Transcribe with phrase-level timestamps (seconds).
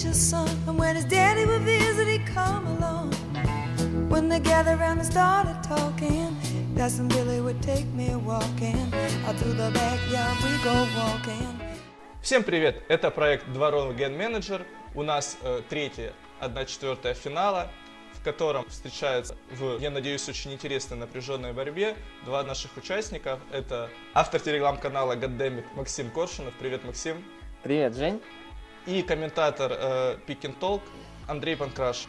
[0.00, 0.48] teacher's son.
[0.66, 3.12] And when his daddy would visit, he'd come along.
[4.08, 6.36] When they gathered around and started talking,
[6.76, 8.78] Cousin Billy would take me walking.
[9.26, 11.60] Out through the backyard we go walking.
[12.22, 12.82] Всем привет!
[12.88, 14.66] Это проект Дворовый Ген Менеджер.
[14.94, 17.70] У нас э, третья, одна четвертая финала,
[18.12, 23.40] в котором встречаются в, я надеюсь, очень интересной напряженной борьбе два наших участников.
[23.52, 26.54] Это автор телеграм-канала Goddammit Максим Коршунов.
[26.58, 27.24] Привет, Максим.
[27.62, 28.20] Привет, Жень.
[28.90, 30.82] И комментатор э, Pick and Talk
[31.28, 32.08] Андрей Панкраш.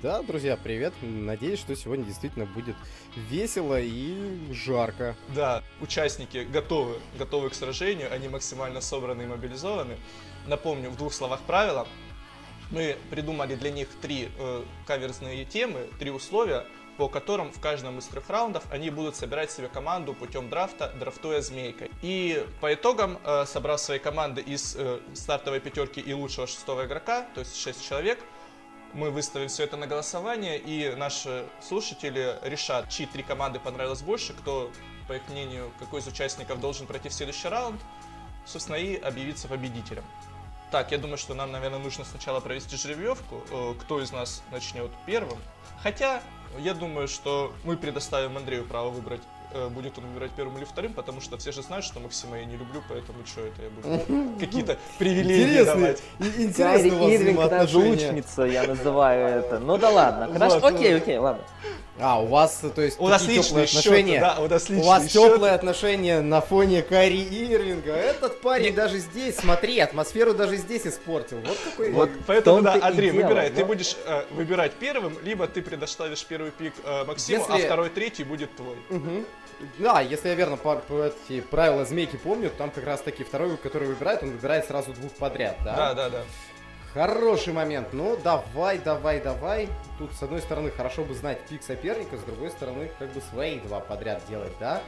[0.00, 0.94] Да, друзья, привет.
[1.02, 2.76] Надеюсь, что сегодня действительно будет
[3.16, 4.14] весело и
[4.52, 5.16] жарко.
[5.34, 9.96] Да, участники готовы, готовы к сражению, они максимально собраны и мобилизованы.
[10.46, 11.88] Напомню в двух словах правила.
[12.70, 16.64] Мы придумали для них три э, каверзные темы, три условия,
[16.96, 21.40] по которым в каждом из трех раундов они будут собирать себе команду путем драфта, драфтуя
[21.40, 21.90] змейкой.
[22.02, 27.26] И по итогам, э, собрав свои команды из э, стартовой пятерки и лучшего шестого игрока,
[27.34, 28.18] то есть 6 человек,
[28.92, 34.32] мы выставим все это на голосование, и наши слушатели решат, чьи три команды понравилось больше,
[34.34, 34.70] кто,
[35.08, 37.80] по их мнению, какой из участников должен пройти в следующий раунд,
[38.46, 40.04] собственно, и объявиться победителем.
[40.70, 44.90] Так, я думаю, что нам, наверное, нужно сначала провести жеребьевку, э, кто из нас начнет
[45.06, 45.38] первым.
[45.82, 46.22] Хотя,
[46.58, 49.22] я думаю, что мы предоставим Андрею право выбрать,
[49.70, 52.56] будет он выбирать первым или вторым, потому что все же знают, что Максима я не
[52.56, 56.02] люблю, поэтому что это я буду какие-то привилегии Интересные, давать.
[56.18, 58.08] и- интересные у вас взаимоотношения.
[58.08, 59.58] лучница, я называю это.
[59.58, 61.02] Ну да ладно, хорошо, Вот, окей, вот.
[61.02, 61.42] окей, ладно.
[62.00, 64.20] А, у вас, то есть, У нас личные теплые счеты, отношения.
[64.20, 65.28] да, у нас У вас счеты.
[65.30, 67.92] теплые отношения на фоне Кари Ирвинга.
[67.92, 71.38] Этот парень даже здесь, смотри, атмосферу даже здесь испортил.
[71.46, 71.92] Вот какой.
[71.92, 73.50] Вот Поэтому, да, Андрей, дело, выбирай.
[73.50, 77.66] Ты но- будешь э, выбирать первым, либо ты предоставишь первый пик э, Максиму, а Если-
[77.66, 78.74] второй, третий будет твой.
[78.90, 79.24] Мгм.
[79.78, 83.56] Да, если я верно по, по эти правила змейки помню, там как раз таки второй,
[83.56, 85.76] который выбирает, он выбирает сразу двух подряд, да?
[85.76, 86.22] Да, да, да.
[86.92, 87.88] Хороший момент.
[87.92, 89.68] Ну, давай, давай, давай.
[89.98, 93.58] Тут, с одной стороны, хорошо бы знать пик соперника, с другой стороны, как бы свои
[93.60, 94.80] два подряд делать, да?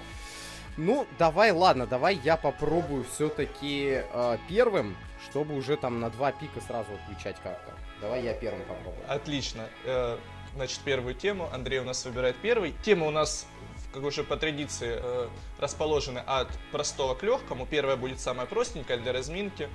[0.76, 4.02] Ну, давай, ладно, давай я попробую все-таки
[4.48, 4.96] первым,
[5.28, 7.72] чтобы уже там на два пика сразу отвечать как-то.
[8.00, 9.02] Давай я первым попробую.
[9.08, 9.62] Отлично.
[9.84, 10.18] Э,
[10.56, 11.50] Значит, первую тему.
[11.52, 12.74] Андрей у нас выбирает первый.
[12.82, 13.46] Тема у нас,
[13.96, 17.66] как уже по традиции, э, расположены от простого к легкому.
[17.66, 19.68] Первая будет самая простенькая для разминки.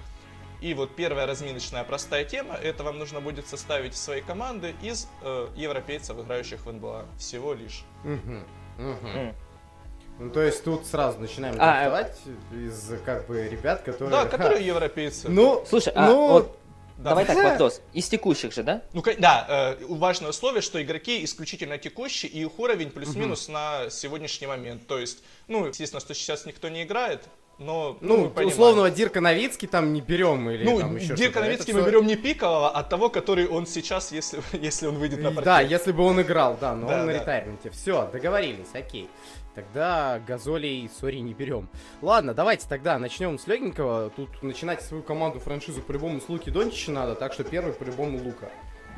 [0.61, 5.47] И вот первая разминочная простая тема, это вам нужно будет составить свои команды из э,
[5.55, 7.07] европейцев, играющих в НБА.
[7.17, 7.83] Всего лишь.
[8.03, 8.45] Мгм.
[8.77, 9.35] М.
[10.19, 12.19] Ну, то есть тут сразу начинаем А, драфтовать
[12.51, 14.11] из, как бы, ребят, которые...
[14.11, 15.29] Да, которые европейцы.
[15.29, 16.60] Ну, Слушай, а ну, вот
[17.01, 17.09] Да.
[17.09, 17.81] давай так вопрос.
[17.93, 18.83] Из текущих же, да?
[18.93, 24.47] Ну, да, э, важное условие, что игроки исключительно текущие, и их уровень плюс-минус на сегодняшний
[24.47, 24.85] момент.
[24.87, 27.21] То есть, ну, естественно, что сейчас никто не играет,
[27.57, 27.97] но...
[28.01, 28.47] Ну, понимаем.
[28.47, 32.15] условного Дирка Новицкий там не берем или Ну, там еще Дирка Это мы берем не
[32.15, 35.45] пикового, а того, который он сейчас, если, если он выйдет на паркет.
[35.45, 37.19] Да, если бы он играл, да, но Да, он на да.
[37.19, 37.69] ретайрменте.
[37.71, 39.09] Все, договорились, окей.
[39.55, 41.67] Тогда газолей, сори, не берем.
[42.01, 44.09] Ладно, давайте тогда начнем с легенького.
[44.11, 48.49] Тут начинать свою команду, франшизу по-любому с Луки Дончича надо, так что первый по-любому Лука.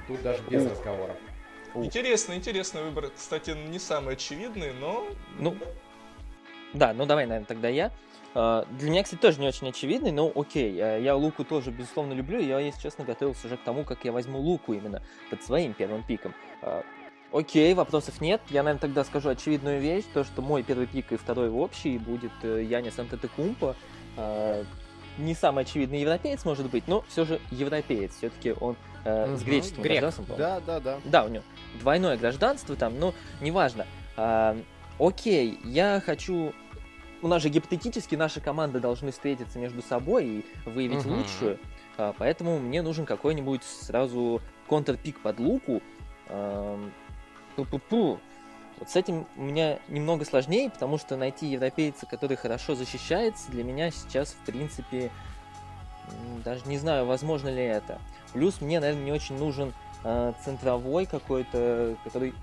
[0.08, 0.72] Тут даже без Ух.
[0.72, 1.16] разговоров.
[1.75, 3.09] Интересный, интересный выбор.
[3.16, 5.08] Кстати, не самый очевидный, но...
[5.40, 5.58] Ну,
[6.74, 7.92] да, ну давай, наверное, тогда я.
[8.36, 10.72] А, Для меня, кстати, тоже не очень очевидный, но окей.
[10.80, 12.40] э, Я Луку тоже, безусловно, люблю.
[12.40, 15.74] и Я, если честно, готовился уже к тому, как я возьму Луку именно под своим
[15.74, 16.34] первым пиком.
[17.33, 18.41] Окей, вопросов нет.
[18.51, 21.97] Я, наверное, тогда скажу очевидную вещь, то, что мой первый пик и второй в общий
[21.97, 23.75] будет э, Янис Антетекумпо.
[24.17, 24.63] А,
[25.17, 28.16] Не самый очевидный европеец, может быть, но все же европеец.
[28.17, 30.01] Все-таки он э, с греческим Грек.
[30.01, 30.38] гражданством.
[30.38, 30.99] Да, да, да.
[31.05, 31.44] Да, у него
[31.79, 33.88] двойное гражданство там, ну, неважно.
[35.00, 36.53] Окей, я хочу...
[37.23, 41.17] У нас же гипотетически наши команды должны встретиться между собой и выявить Мгм.
[41.17, 41.57] лучшую.
[42.19, 45.81] Поэтому мне нужен какой-нибудь сразу контрпик под луку.
[47.55, 48.19] Пу-пу-пу.
[48.79, 53.63] Вот с этим у меня немного сложнее, потому что найти европейца, который хорошо защищается, для
[53.63, 55.11] меня сейчас, в принципе,
[56.44, 58.00] даже не знаю, возможно ли это.
[58.33, 59.73] Плюс мне, наверное, не очень нужен
[60.03, 62.33] э, центровой какой-то, который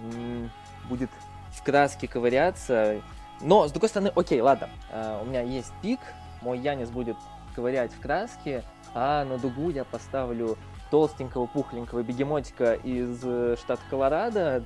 [0.00, 0.50] м,
[0.88, 1.10] будет
[1.52, 3.00] в краске ковыряться.
[3.40, 6.00] Но, с другой стороны, окей, ладно, э, у меня есть пик,
[6.42, 7.16] мой Янис будет
[7.54, 8.62] ковырять в краске,
[8.94, 10.56] а на дугу я поставлю
[10.90, 14.64] толстенького, пухленького бегемотика из э, штата Колорадо,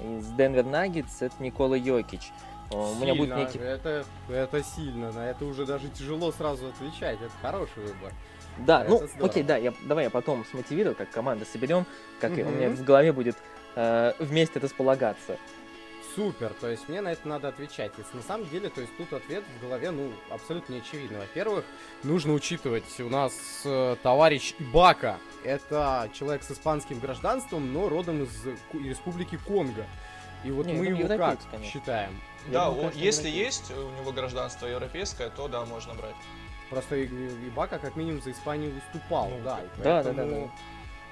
[0.00, 2.30] из Денвер Наггетс, это Никола Йокич.
[2.70, 3.58] Э, У меня будет Сильно, некий...
[3.58, 7.18] это, это сильно, на это уже даже тяжело сразу отвечать.
[7.20, 8.12] Это хороший выбор.
[8.58, 9.26] Да, Это ну, здорово.
[9.26, 11.86] окей, да, я, давай я потом смотивирую, как команда соберем,
[12.20, 13.36] как и у меня в голове будет
[13.76, 15.36] э, вместе располагаться.
[16.14, 17.92] Супер, то есть мне на это надо отвечать.
[17.98, 21.18] Если на самом деле, то есть тут ответ в голове, ну, абсолютно не очевидный.
[21.18, 21.64] Во-первых,
[22.02, 23.32] нужно учитывать, у нас
[23.64, 28.30] э, товарищ Ибака, это человек с испанским гражданством, но родом из
[28.72, 29.86] Республики Конго.
[30.44, 31.64] И вот Не, мы ну, его как конечно.
[31.72, 32.20] считаем?
[32.46, 36.14] Я Да, думаю, конечно, если есть у него гражданство европейское, то да, можно брать.
[36.70, 37.06] Просто И-
[37.48, 39.60] Ибака как минимум за Испанию выступал, Ну, да.
[39.60, 40.50] и да, да, поэтому- да, да.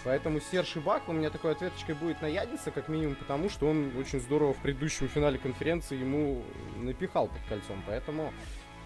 [0.07, 3.91] Поэтому Серж Ибака у меня такой ответочкой будет на Ядиса, как минимум потому, что он
[3.99, 6.45] очень здорово в предыдущем финале конференции ему
[6.77, 7.83] напихал под кольцом.
[7.89, 8.33] Поэтому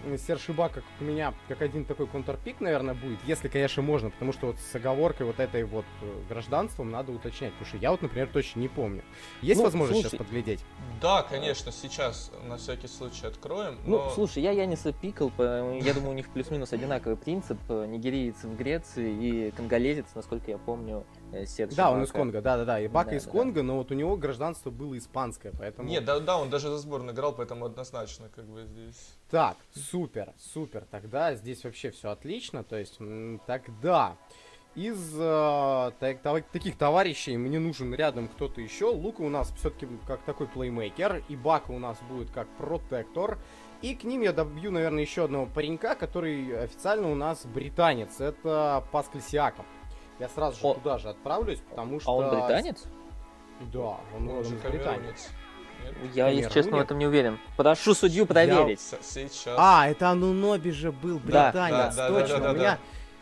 [0.05, 4.49] Ибака как у меня как один такой контрпик, наверное, будет, если, конечно, можно, потому что
[4.49, 8.29] вот с оговоркой вот этой вот э, гражданством надо уточнять, потому что я вот, например,
[8.32, 9.02] точно не помню.
[9.43, 10.64] Есть Ну, возможность слушай, сейчас подглядеть?
[11.00, 13.79] Да, конечно, сейчас на всякий случай откроем.
[13.87, 17.58] Ну, но- слушай, я Яниса пикал, я думаю, у них плюс-минус одинаковый принцип.
[17.69, 22.40] э, Нигериец в Греции и конголезец, насколько я помню, э, Серж Да, он из Конго,
[22.40, 25.88] да-да-да, Ибака Да, из да, Конго, но вот у него гражданство было испанское, поэтому...
[25.88, 29.14] Нет, да, да, он даже за сборную играл, поэтому однозначно как бы здесь.
[29.30, 30.86] Так, супер, супер.
[30.90, 32.64] Тогда здесь вообще все отлично.
[32.64, 32.98] То есть,
[33.46, 34.16] тогда
[34.74, 38.86] из э, так- тов- таких товарищей мне нужен рядом кто-то еще.
[38.86, 41.24] Лука у нас все-таки как такой плеймейкер.
[41.28, 43.38] И Бака у нас будет как протектор.
[43.82, 48.20] И к ним я добью, наверное, еще одного паренька, который официально у нас британец.
[48.20, 49.64] Это Паскаль Сиаком.
[50.20, 50.75] Я сразу же О.
[50.75, 52.11] туда же отправлюсь, потому что...
[52.11, 52.84] А он британец?
[53.72, 54.84] Да, он, Он же из Британии.
[54.84, 55.31] камерунец.
[55.82, 55.94] Нет?
[56.14, 57.38] Я, если честно, в этом не уверен.
[57.56, 58.81] Прошу судью проверить.
[58.81, 59.55] С- Сейчас.
[59.58, 61.46] А, это Ануноби же был Да.
[61.50, 62.38] британец, Да, да, да, точно.
[62.38, 62.70] да, да, у меня...
[62.72, 62.78] да.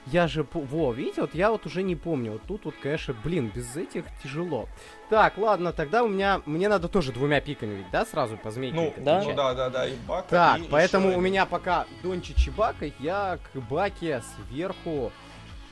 [0.06, 0.42] Я же...
[0.42, 2.32] по- Во, видите, вот я вот уже не помню.
[2.32, 4.66] Вот тут вот, конечно, блин, без этих тяжело.
[5.10, 6.40] Так, ладно, тогда у меня...
[6.46, 9.22] Мне надо тоже двумя пиками ведь, да, сразу по змейке Ну, да.
[9.22, 10.28] ну да, да, да, и Бака.
[10.30, 15.12] Так, и поэтому у меня пока Дончич и Бака, я к Баке сверху...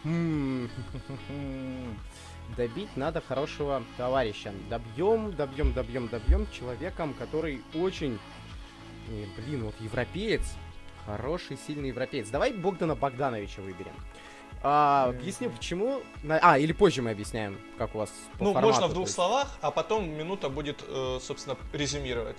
[2.56, 4.52] Добить надо хорошего товарища.
[4.70, 8.18] Добьем, добьем, добьем, добьем человеком, который очень...
[9.08, 10.54] э, Блин, вот европеец.
[11.06, 12.28] Хороший, сильный европеец.
[12.30, 13.94] Давай Богдана Богдановича выберем.
[14.62, 16.02] А, объясню почему.
[16.28, 19.58] А, или позже мы объясняем, как у вас по Ну, формату, можно в двух словах,
[19.60, 22.38] а потом минута будет, э, собственно, резюмировать.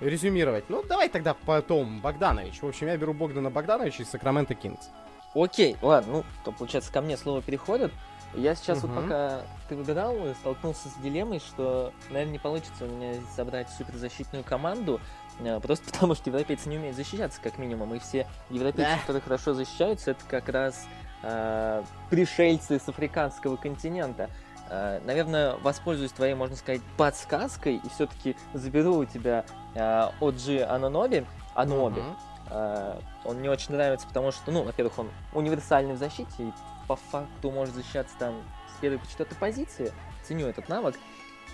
[0.00, 0.64] Резюмировать.
[0.68, 2.62] Ну, давай тогда потом Богданович.
[2.62, 4.88] В общем, я беру Богдана Богдановича из Сакраменто Кингс.
[5.34, 7.92] Окей, ладно, ну, то, получается, ко мне слово переходит.
[8.34, 9.02] Я сейчас вот Мгм.
[9.02, 14.44] пока ты выбирал, э, столкнулся с дилеммой, что, наверное, не получится у меня собрать суперзащитную
[14.44, 15.00] команду,
[15.40, 18.98] э, просто потому что европейцы не умеют защищаться, как минимум, и все европейцы, Да.
[18.98, 20.86] которые хорошо защищаются, это как раз
[21.22, 24.30] э, пришельцы с африканского континента.
[24.68, 29.44] Э, наверное, воспользуюсь твоей, можно сказать, подсказкой и все-таки заберу у тебя
[29.74, 32.02] э, Оджи Аноноби, Аноби.
[32.48, 36.52] Э, Он мне очень нравится, потому что, ну, во-первых, он универсальный в защите, и
[36.88, 38.34] по факту может защищаться там
[38.76, 39.92] с первой по четвертой позиции.
[40.24, 40.96] Ценю этот навык.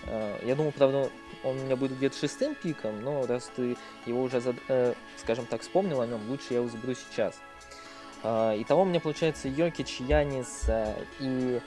[0.05, 1.09] Э, Я думаю, правда,
[1.43, 3.75] он у меня будет где-то шестым пиком, но раз ты
[4.05, 7.35] его уже, э, скажем так, вспомнил о нем, лучше я его заберу сейчас.
[8.23, 10.69] Э, Итого у меня получается Йокич, Янис
[11.19, 11.61] и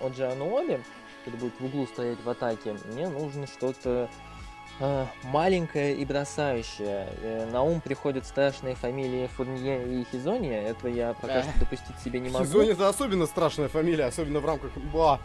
[0.00, 0.82] Оджи Ануоби,
[1.24, 2.76] который будет в углу стоять в атаке.
[2.92, 4.10] Мне нужно что-то
[4.80, 7.08] э, маленькое и бросающее.
[7.22, 10.50] Э, На ум приходят страшные фамилии Фурнье и Хизони.
[10.52, 11.42] Этого я пока Да.
[11.42, 12.44] что допустить себе не могу.
[12.44, 14.70] Хизони это особенно страшная фамилия, особенно в рамках...
[14.92, 15.20] Ба.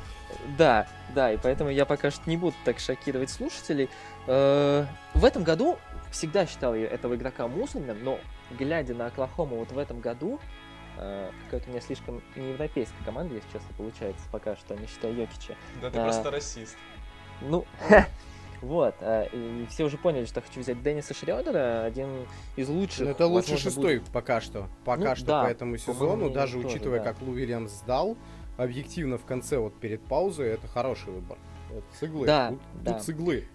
[0.57, 3.89] Да, да, и поэтому я пока что не буду так шокировать слушателей.
[4.27, 5.77] Э, В этом году
[6.11, 8.19] всегда считал я этого игрока мусульным, но
[8.51, 10.39] глядя на Оклахому вот в этом году,
[10.95, 15.55] какая-то у меня слишком неевропейская команда, если честно, получается, пока что, не считая Йокича.
[15.81, 16.75] Да ты просто расист.
[17.41, 17.65] Ну,
[18.61, 22.25] вот, э, и все уже поняли, что хочу взять Денниса Шредера, один
[22.55, 23.05] из лучших.
[23.05, 24.67] Ну, это лучше шестой будет- пока что.
[24.85, 27.05] Пока Ну, что да, по этому по сезону, мнению, даже тоже, учитывая, да.
[27.13, 28.17] как Лу Вильямс сдал,
[28.57, 31.37] объективно в конце, вот перед паузой, это хороший выбор.
[31.71, 32.25] Это с иглы.
[32.27, 32.93] Да, Тут, да.
[32.93, 33.47] тут с иглы.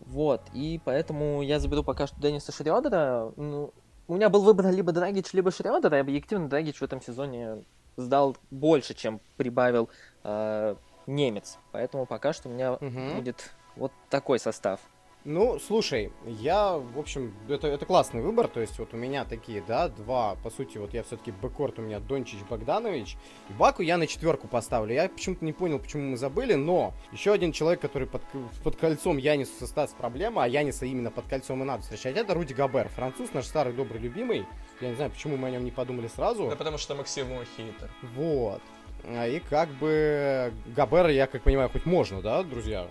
[0.00, 3.32] Вот, и поэтому я заберу пока что Денниса Шредера.
[3.36, 3.72] Ну,
[4.08, 7.64] у меня был выбор либо Драгич, либо Шредер, и объективно Драгич в этом сезоне
[7.96, 9.88] сдал больше, чем прибавил
[10.22, 11.58] э, немец.
[11.72, 13.16] Поэтому пока что у меня Мгм.
[13.16, 14.80] будет вот такой состав.
[15.28, 19.60] Ну, слушай, я, в общем, это, это классный выбор, то есть вот у меня такие,
[19.60, 23.16] да, два, по сути, вот я все-таки бэккорд у меня Дончич, Богданович,
[23.50, 24.94] и Баку я на четверку поставлю.
[24.94, 28.22] Я почему-то не понял, почему мы забыли, но еще один человек, который под,
[28.62, 32.54] под кольцом Янису составит проблема, а Яниса именно под кольцом и надо встречать, это Руди
[32.54, 34.46] Габер, француз, наш старый добрый любимый.
[34.80, 36.50] Я не знаю, почему мы о нем не подумали сразу.
[36.50, 37.90] Да потому что Максим хейтер.
[38.14, 38.62] Вот.
[39.02, 42.86] А, И как бы Габера, я как понимаю, хоть можно, да, друзья?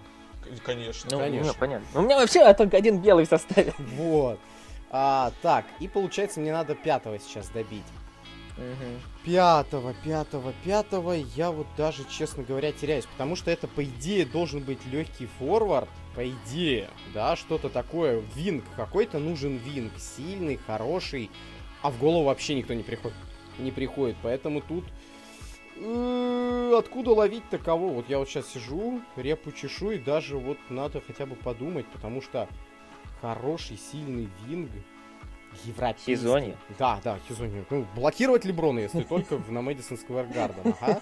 [0.64, 1.10] Конечно.
[1.12, 1.52] Ну, Конечно.
[1.52, 2.00] ну, понятно.
[2.00, 3.74] У меня вообще только один белый в составе.
[3.78, 4.40] Вот.
[4.90, 7.84] А, так, и получается, мне надо пятого сейчас добить.
[8.58, 9.02] Мгм.
[9.26, 14.62] Пятого, пятого, пятого я вот даже, честно говоря, теряюсь, потому что это, по идее, должен
[14.62, 21.30] быть легкий форвард, по идее, да, что-то такое, винг, какой-то нужен винг, сильный, хороший,
[21.82, 23.18] а в голову вообще никто не приходит,
[23.60, 24.86] не приходит, поэтому тут
[25.78, 27.90] откуда ловить-то кого?
[27.90, 32.22] Вот я вот сейчас сижу, репу чешу, и даже вот надо хотя бы подумать, потому
[32.22, 32.48] что
[33.22, 34.70] хороший, сильный винг,
[35.64, 36.16] европейский.
[36.16, 36.58] Хизони?
[36.78, 37.66] Да, да, Хизони.
[37.70, 41.02] Ну, блокировать Леброна, если только в- на Мэдисон Сквер Гарден, ага.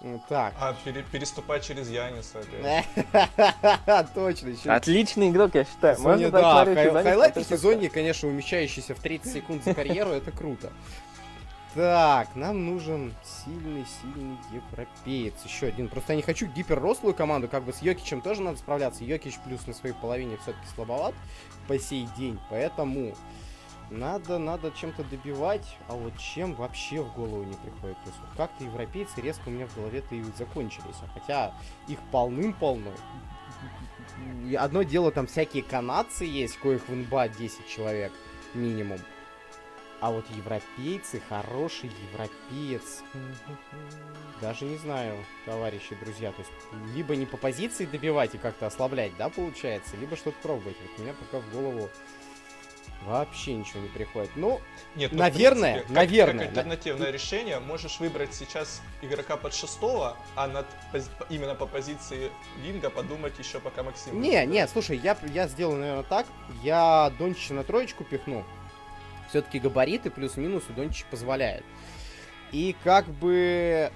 [0.00, 0.52] М, Так.
[0.60, 2.86] А пере- переступать через Яниса опять.
[4.14, 4.70] Точно, еще.
[4.70, 5.96] Отличный игрок, я считаю.
[5.96, 10.72] Хизони, Можно да, хай- что- Хизони, конечно, умещающиеся в 30 секунд за карьеру, это круто.
[11.74, 15.34] Так, нам нужен сильный-сильный европеец.
[15.44, 15.88] Еще один.
[15.88, 19.02] Просто я не хочу гиперрослую команду, как бы с Йокичем тоже надо справляться.
[19.02, 21.14] Йокич плюс на своей половине все-таки слабоват
[21.66, 23.16] по сей день, поэтому
[23.90, 27.96] надо, надо чем-то добивать, а вот чем вообще в голову не приходит.
[28.04, 30.96] То есть вот как-то европейцы резко у меня в голове-то и закончились.
[31.02, 31.54] А хотя
[31.88, 32.92] их полным-полно.
[34.56, 38.12] Одно дело, там всякие канадцы есть, коих в НБА 10 человек
[38.54, 39.00] минимум.
[40.04, 43.02] А вот европейцы, хороший европеец.
[44.38, 46.30] Даже не знаю, товарищи, друзья.
[46.32, 46.52] То есть,
[46.94, 50.76] либо не по позиции добивать и как-то ослаблять, да, получается, либо что-то пробовать.
[50.82, 51.88] Вот у меня пока в голову
[53.06, 54.30] вообще ничего не приходит.
[54.36, 54.60] Ну,
[54.94, 56.38] Нет, ну, Наверное, принципе, как- наверное.
[56.48, 62.30] Как альтернативное решение, можешь выбрать сейчас игрока под шестого, а над пози- именно по позиции
[62.62, 64.20] Винга подумать еще пока Максим.
[64.20, 66.26] Не, не, слушай, я, я сделаю, наверное, так.
[66.62, 68.44] Я Дончича на троечку пихну.
[69.28, 71.64] Все-таки габариты плюс-минус у Дончича позволяет.
[72.52, 73.90] И как бы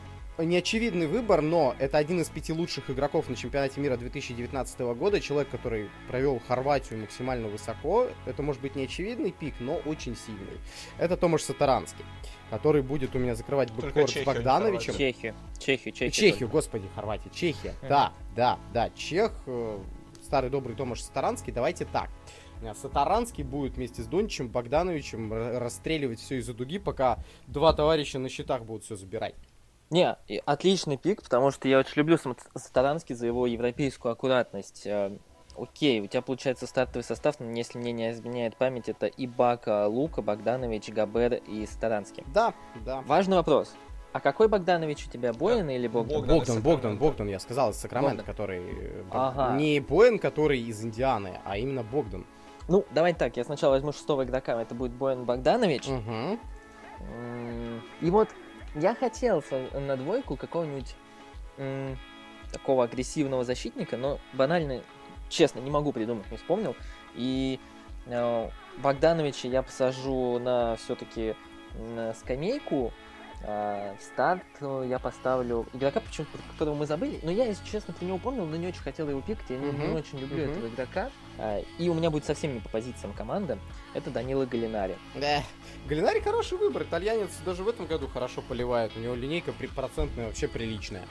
[0.45, 5.21] неочевидный выбор, но это один из пяти лучших игроков на чемпионате мира 2019 года.
[5.21, 8.09] Человек, который провел Хорватию максимально высоко.
[8.27, 10.59] Это может быть неочевидный пик, но очень сильный.
[10.99, 12.05] Это Томаш Сатаранский,
[12.51, 14.95] который будет у меня закрывать Только бэккорд с не Богдановичем.
[14.95, 15.35] Чехию.
[15.59, 16.13] Чехию, Чехию.
[16.13, 17.75] Чехию, господи, Хорватия, Чехия.
[17.89, 19.79] Да, да, да, Чех, э,
[20.23, 21.53] старый добрый Томаш Сатаранский.
[21.53, 22.09] Давайте так.
[22.09, 22.38] Э,
[22.75, 28.65] Сатаранский будет вместе с Дончем, Богдановичем расстреливать все из-за дуги, пока два товарища на счетах
[28.65, 29.35] будут все забирать.
[29.91, 32.19] Не, и отличный пик, потому что я очень люблю
[32.55, 34.87] Сатаранский за его европейскую аккуратность.
[34.87, 35.17] Э,
[35.57, 40.23] Окей, у тебя получается стартовый состав, но если мне не изменяет память, это Ибака, Лука,
[40.23, 42.23] Богданович, Габер и Сатаранский.
[42.33, 43.01] Да, да.
[43.03, 43.75] Важный вопрос.
[44.13, 46.21] А какой Богданович у тебя, Боин или Богдан?
[46.21, 46.37] Богдан.
[46.39, 46.99] Богдан, Богдан.
[46.99, 48.35] Богдан, я сказал, из Сакрамента, Богдан.
[48.35, 48.61] который...
[48.71, 49.57] э, Ага.
[49.57, 52.25] Не Боэн, который из Индианы, а именно Богдан.
[52.69, 55.89] Ну, давай так, я сначала возьму шестого игрока, это будет Боин Богданович.
[55.89, 56.39] Угу.
[58.03, 58.29] И вот
[58.75, 60.95] я хотел на двойку какого-нибудь
[62.53, 64.83] такого агрессивного защитника, но банально,
[65.29, 66.77] честно, не могу придумать, не вспомнил.
[67.15, 67.61] И
[68.07, 68.49] э,
[68.79, 71.35] Богдановича я посажу на все-таки
[71.75, 72.93] на скамейку.
[73.43, 77.21] В старт э, я поставлю игрока, почему-то про которого мы забыли.
[77.23, 79.45] Но я, если честно, про него помнил, но не очень хотел его пикать.
[79.49, 80.51] Я не, не Мгм, очень люблю мгм.
[80.53, 81.11] этого игрока.
[81.39, 83.59] А, И у меня будет совсем не по позициям команда.
[83.95, 84.97] Это Данила Галинари.
[85.15, 85.43] Да.
[85.87, 86.83] Галинари хороший выбор.
[86.83, 88.93] Итальянец даже в этом году хорошо поливает.
[88.97, 91.05] У него линейка процентная вообще приличная.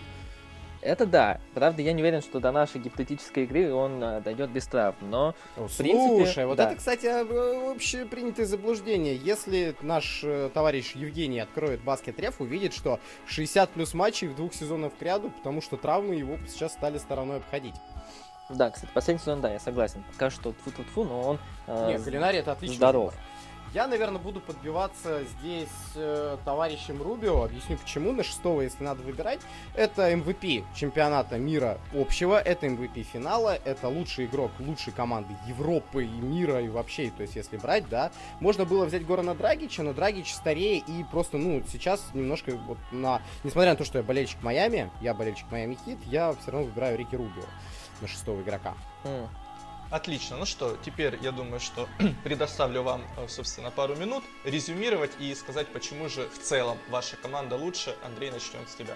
[0.88, 1.42] Это да.
[1.54, 5.36] Правда, я не уверен, что до нашей гипотетической игры он э, дойдет без травм, но
[5.58, 6.70] О, принципе, Слушай, вот да.
[6.70, 9.18] это, кстати, э, общепринятое заблуждение.
[9.18, 14.54] Если наш э, товарищ Евгений откроет баскет реф, увидит, что 60 плюс матчей в двух
[14.54, 17.76] сезонах к ряду, потому что травмы его сейчас стали стороной обходить.
[18.50, 20.06] да, кстати, последний сезон, да, я согласен.
[20.14, 22.78] Пока что тфу тфу но он э, Нет, Галинари это отлично.
[22.78, 23.14] здоров.
[23.74, 27.44] Я, наверное, буду подбиваться здесь э, товарищем Рубио.
[27.44, 28.14] Объясню почему.
[28.14, 29.42] На шестого, если надо выбирать,
[29.76, 36.08] это MVP чемпионата мира общего, это MVP финала, это лучший игрок лучшей команды Европы и
[36.08, 38.12] мира и вообще, то есть если брать, да.
[38.40, 43.22] Можно было взять Горана Драгича, но Драгич старее и просто, ну, сейчас немножко вот на...
[43.44, 46.98] Несмотря на то, что я болельщик Майами, я болельщик Майами Хит, я все равно выбираю
[46.98, 47.44] Рики Рубио
[48.02, 48.76] на шестого игрока.
[49.04, 49.28] М.
[49.90, 50.36] Отлично.
[50.38, 51.88] Ну что, теперь я думаю, что
[52.24, 57.56] предоставлю вам, э, собственно, пару минут резюмировать и сказать, почему же в целом ваша команда
[57.56, 57.96] лучше.
[58.04, 58.96] Андрей, начнем с тебя.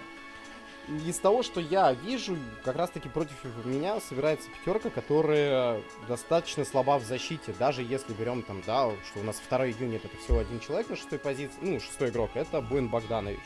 [1.05, 6.97] Из того, что я вижу, как раз таки против меня собирается пятерка, которая достаточно слаба
[6.99, 7.53] в защите.
[7.57, 10.97] Даже если берем там, да, что у нас второй юнит это всего один человек на
[10.97, 13.39] шестой позиции, ну, шестой игрок, это Боин Богданович.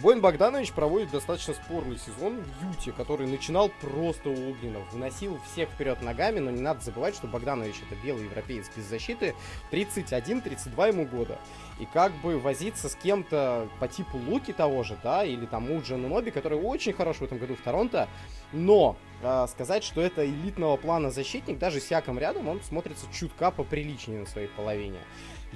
[0.00, 6.00] Боин Богданович проводит достаточно спорный сезон в Юте, который начинал просто огненно, выносил всех вперед
[6.02, 9.34] ногами, но не надо забывать, что Богданович это белый европеец без защиты,
[9.70, 11.38] 31-32 ему года.
[11.78, 15.96] И как бы возиться с кем-то по типу Луки того же, да, или там Уджи
[15.96, 18.08] Ноби, который очень хорош в этом году в Торонто,
[18.52, 23.50] но э, сказать, что это элитного плана защитник, даже с Яком рядом, он смотрится чутка
[23.50, 24.98] поприличнее на своей половине.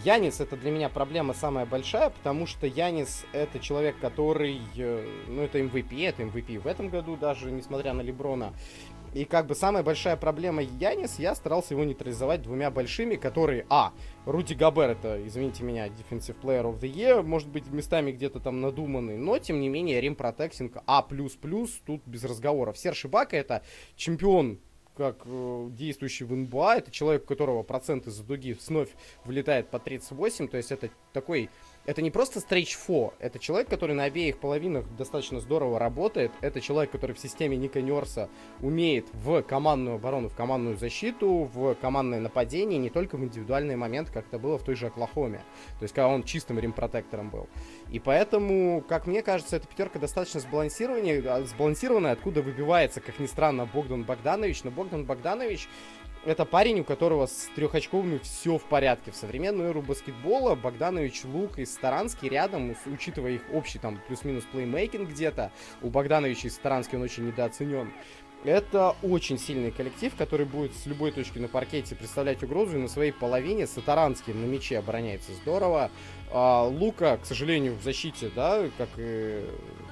[0.04, 5.42] Янис это для меня проблема самая большая, потому что Янис это человек, который, э, ну
[5.42, 8.52] это MVP, это MVP в этом году даже, несмотря на Леброна.
[9.14, 13.94] И как бы самая большая проблема Янис, я старался его нейтрализовать двумя большими, которые, а,
[14.26, 18.60] Руди Габер, это, извините меня, Defensive Player of the Year, может быть, местами где-то там
[18.60, 22.76] надуманный, но, тем не менее, Рим Протектинг А++, тут без разговоров.
[22.76, 23.62] Серж Ибака это
[23.96, 24.58] чемпион
[24.96, 28.88] как э, действующий в НБА, это человек, у которого процент из-за дуги вновь
[29.24, 31.50] вылетает по 38, то есть это такой
[31.86, 36.60] это не просто стрейч фо, это человек, который на обеих половинах достаточно здорово работает, это
[36.60, 38.28] человек, который в системе Ника Нерса
[38.60, 44.12] умеет в командную оборону, в командную защиту, в командное нападение, не только в индивидуальные моменты,
[44.12, 45.38] как это было в той же Оклахоме,
[45.78, 47.48] то есть когда он чистым римпротектором был.
[47.90, 53.66] И поэтому, как мне кажется, эта пятерка достаточно сбалансированная, сбалансированная, откуда выбивается, как ни странно,
[53.72, 55.68] Богдан Богданович, но Богдан Богданович
[56.26, 59.12] это парень, у которого с трехочковыми все в порядке.
[59.12, 65.08] В современную эру баскетбола Богданович, Лук и Старанский рядом, учитывая их общий там плюс-минус плеймейкинг
[65.08, 65.52] где-то,
[65.82, 67.92] у Богдановича и Старанский он очень недооценен.
[68.44, 72.88] Это очень сильный коллектив, который будет с любой точки на паркете представлять угрозу и на
[72.88, 73.66] своей половине.
[73.66, 75.90] Сатаранский на мяче обороняется здорово.
[76.32, 79.44] А, Лука, к сожалению, в защите, да, как и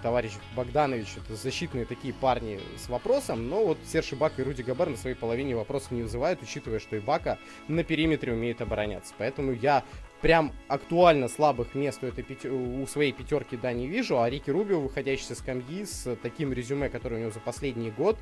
[0.02, 4.90] товарищ Богданович, это защитные такие парни с вопросом, но вот Серж Ибака и Руди Габар
[4.90, 7.38] на своей половине вопросов не вызывают, учитывая, что Ибака
[7.68, 9.14] на периметре умеет обороняться.
[9.16, 9.84] Поэтому я
[10.20, 12.48] прям актуально слабых мест у, этой пяти...
[12.48, 14.20] у своей пятерки, да, не вижу.
[14.20, 18.18] А Рики Рубио, выходящий со скамьи, с таким резюме, которое у него за последний год,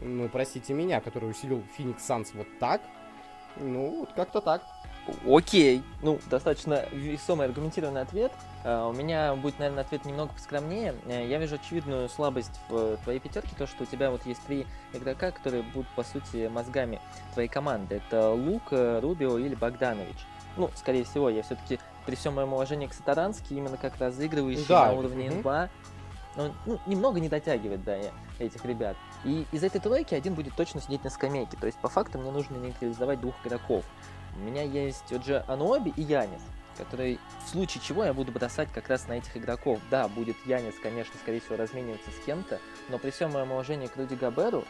[0.00, 2.82] ну, простите меня, который усилил Феникс Санс вот так,
[3.56, 4.62] ну, вот как-то так.
[5.28, 8.32] Окей, ну, достаточно весомый аргументированный ответ.
[8.64, 10.94] Uh, у меня будет, наверное, ответ немного поскромнее.
[11.06, 14.66] Uh, я вижу очевидную слабость в твоей пятерке, то, что у тебя вот есть три
[14.92, 17.00] игрока, которые будут, по сути, мозгами
[17.32, 17.96] твоей команды.
[17.96, 20.18] Это Лук, Рубио или Богданович
[20.56, 24.86] ну, скорее всего, я все-таки при всем моем уважении к Сатарански, именно как разыгрывающий да.
[24.86, 25.30] на уровне.
[25.30, 25.70] НБА,
[26.36, 28.00] он ну, немного не дотягивает до
[28.38, 28.96] этих ребят.
[29.24, 31.56] И из этой тройки один будет точно сидеть на скамейке.
[31.56, 33.84] То есть, по факту, мне нужно нейтрализовать двух игроков.
[34.36, 36.40] У меня есть Оджи Аноби и Янис,
[36.76, 39.80] который в случае чего я буду бросать как раз на этих игроков.
[39.90, 43.96] Да, будет Янис, конечно, скорее всего, размениваться с кем-то, но при всем моем уважении к
[43.96, 44.64] Руди Габеру,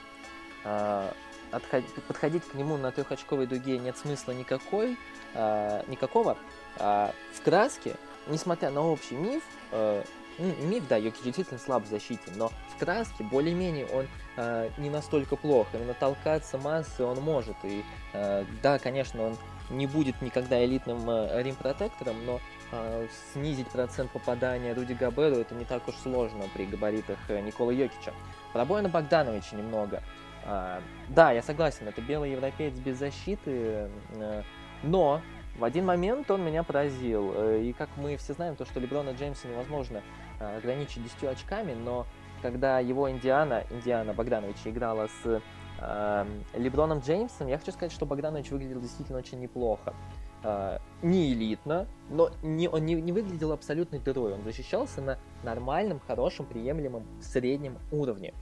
[0.65, 1.13] э,
[1.53, 1.85] отход...
[2.09, 4.99] подходить к нему на трехочковой дуге нет смысла никакой,
[5.35, 6.37] э, никакого.
[6.79, 7.97] А в краске,
[8.27, 10.03] несмотря на общий миф, э,
[10.39, 15.37] миф, да, Йоки действительно слаб в защите, но в краске более-менее он э, не настолько
[15.37, 15.69] плох.
[15.73, 17.57] Именно толкаться массы он может.
[17.65, 19.37] И э, да, конечно, он
[19.73, 25.65] не будет никогда элитным э, рим-протектором, но э, снизить процент попадания Руди Габеру это не
[25.65, 28.13] так уж сложно при габаритах э, Никола Йокича.
[28.53, 30.03] Пробоя на Богдановича немного.
[30.45, 34.43] Э, да, я согласен, это белый европеец без защиты, э,
[34.83, 35.21] но
[35.59, 37.35] в один момент он меня поразил.
[37.59, 40.03] И как мы все знаем, то, что Леброна Джеймса невозможно
[40.41, 42.07] э, ограничить 10 очками, но
[42.41, 45.41] когда его Индиана, Индиана Богданович играла с
[46.55, 49.95] Леброном Джеймсом, я хочу сказать, что Богданович выглядел действительно очень неплохо.
[50.45, 54.35] Э, не элитно, но не, он не, не выглядел абсолютно дырой.
[54.35, 58.35] Он защищался на нормальном, хорошем, приемлемом среднем уровне.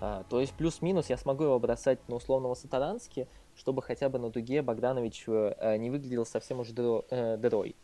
[0.00, 4.30] Э, то есть плюс-минус я смогу его бросать на условного Сатарански, чтобы хотя бы на
[4.30, 7.74] дуге Богданович э, не выглядел совсем уж дырой.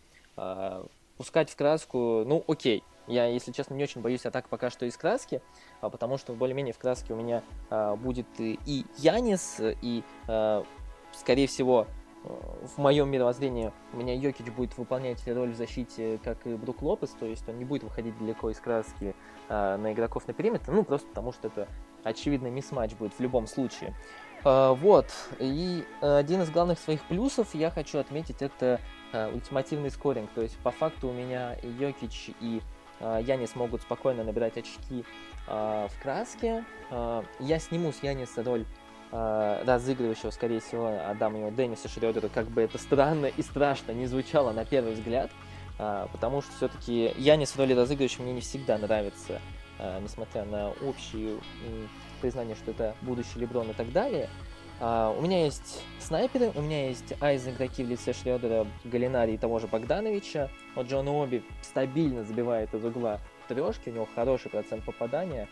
[1.17, 2.83] Пускать в краску, ну окей.
[3.07, 5.43] Я, если честно, не очень боюсь атак пока что из краски,
[5.81, 10.03] а, потому что более-менее в краске у меня а, будет и Янис, и,
[11.13, 11.87] скорее всего,
[12.23, 17.11] в моем мировоззрении у меня Йокич будет выполнять роль в защите, как и Брук Лопес,
[17.19, 19.17] то есть он не будет выходить далеко из краски
[19.49, 21.67] на игроков на периметр, ну, просто потому что это
[22.05, 23.93] очевидный мисс-матч будет в любом случае.
[24.45, 25.07] А, вот,
[25.39, 28.81] и один из главных своих плюсов я хочу отметить, это
[29.13, 30.31] а, ультимативный скоринг.
[30.33, 35.05] То есть, по факту у меня Йокич, и а, Янис могут спокойно набирать очки
[35.47, 36.65] в краске.
[37.41, 38.65] Я сниму с Яниса роль
[39.11, 44.53] разыгрывающего, скорее всего, отдам его Денниса Шредера, как бы это странно и страшно не звучало
[44.53, 45.31] на первый взгляд,
[45.77, 49.41] потому что все-таки Янис в роли разыгрывающего мне не всегда нравится,
[50.01, 51.41] несмотря на общую
[52.23, 54.31] признание, что это будущий Леброн и так далее.
[54.81, 59.39] Uh, у меня есть снайперы, у меня есть айз игроки в лице Шредера, Галинари и
[59.39, 60.51] того же Богдановича.
[60.75, 65.49] Вот Джон Оби стабильно забивает из угла трешки, у него хороший процент попадания.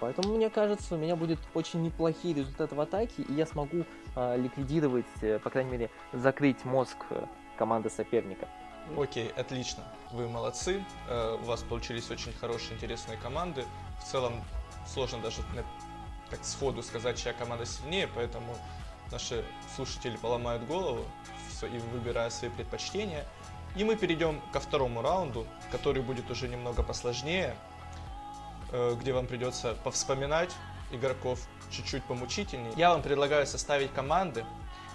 [0.00, 4.40] Поэтому, мне кажется, у меня будет очень неплохие результаты в атаке, и я смогу uh,
[4.40, 7.24] ликвидировать, э, по крайней мере, закрыть мозг э,
[7.56, 8.46] команды соперника.
[8.96, 9.84] Окей, отлично.
[10.12, 10.84] Вы молодцы.
[11.08, 13.64] Uh, у вас получились очень хорошие, интересные команды.
[14.00, 14.44] В целом,
[14.86, 15.40] сложно даже
[16.30, 18.56] так сходу сказать, чья команда сильнее, поэтому
[19.10, 21.04] наши слушатели поломают голову
[21.62, 23.24] и выбирая свои предпочтения.
[23.76, 27.54] И мы перейдем ко второму раунду, который будет уже немного посложнее,
[28.72, 30.50] э, где вам придется повспоминать
[30.92, 32.72] игроков чуть-чуть помучительнее.
[32.76, 34.44] Я вам предлагаю составить команды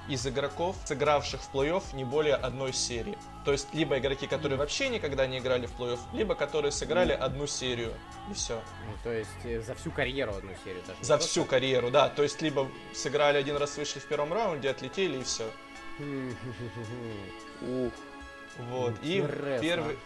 [0.07, 3.17] из игроков, сыгравших в плей-офф не более одной серии.
[3.43, 7.47] То есть либо игроки, которые вообще никогда не играли в плей-офф, либо которые сыграли одну
[7.47, 7.93] серию.
[8.29, 8.61] И все.
[8.87, 11.03] Ну, то есть э, за всю карьеру одну серию даже.
[11.03, 12.09] За всю карьеру, да.
[12.09, 15.49] То есть либо сыграли один раз, вышли в первом раунде, отлетели и все.
[17.61, 17.91] Ух,
[18.69, 18.93] Вот.
[19.01, 19.23] И
[19.59, 19.97] первый.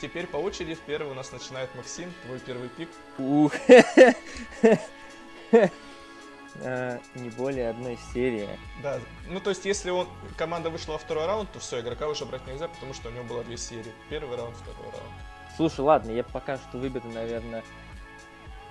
[0.00, 2.88] Теперь по очереди в первый у нас начинает Максим, твой первый пик.
[3.18, 3.52] ух.
[6.62, 8.48] А, Не более одной серии.
[8.82, 8.98] Да.
[9.28, 12.46] Ну то есть, если он команда вышла во второй раунд, то все, игрока уже брать
[12.46, 13.92] нельзя, потому что у него было две серии.
[14.10, 15.14] Первый раунд, второй раунд.
[15.56, 17.62] Слушай, ладно, я пока что выберу, наверное...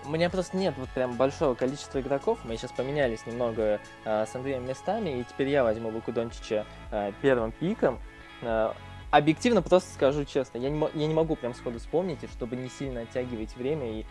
[0.06, 2.40] У меня просто нет вот прям большого количества игроков.
[2.44, 7.14] Мы сейчас поменялись немного а, с Андреем местами, и теперь я возьму Луку Дончича а,
[7.22, 8.00] первым пиком.
[8.42, 8.76] А,
[9.12, 12.68] объективно просто скажу честно, я не, я не могу прям сходу вспомнить, и чтобы не
[12.68, 14.06] сильно оттягивать время и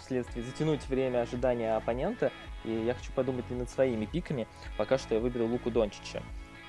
[0.00, 2.32] вследствие затянуть время ожидания оппонента,
[2.64, 4.46] и я хочу подумать и над своими пиками.
[4.76, 6.22] Пока что я выберу Луку Дончича.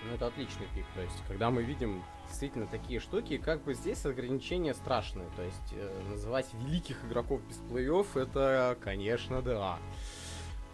[0.08, 0.86] Ну, это отличный пик.
[0.96, 5.28] То есть, когда мы видим действительно такие штуки, как бы здесь ограничения страшные.
[5.36, 9.78] То есть, э, называть великих игроков без плей-офф, это, конечно, да.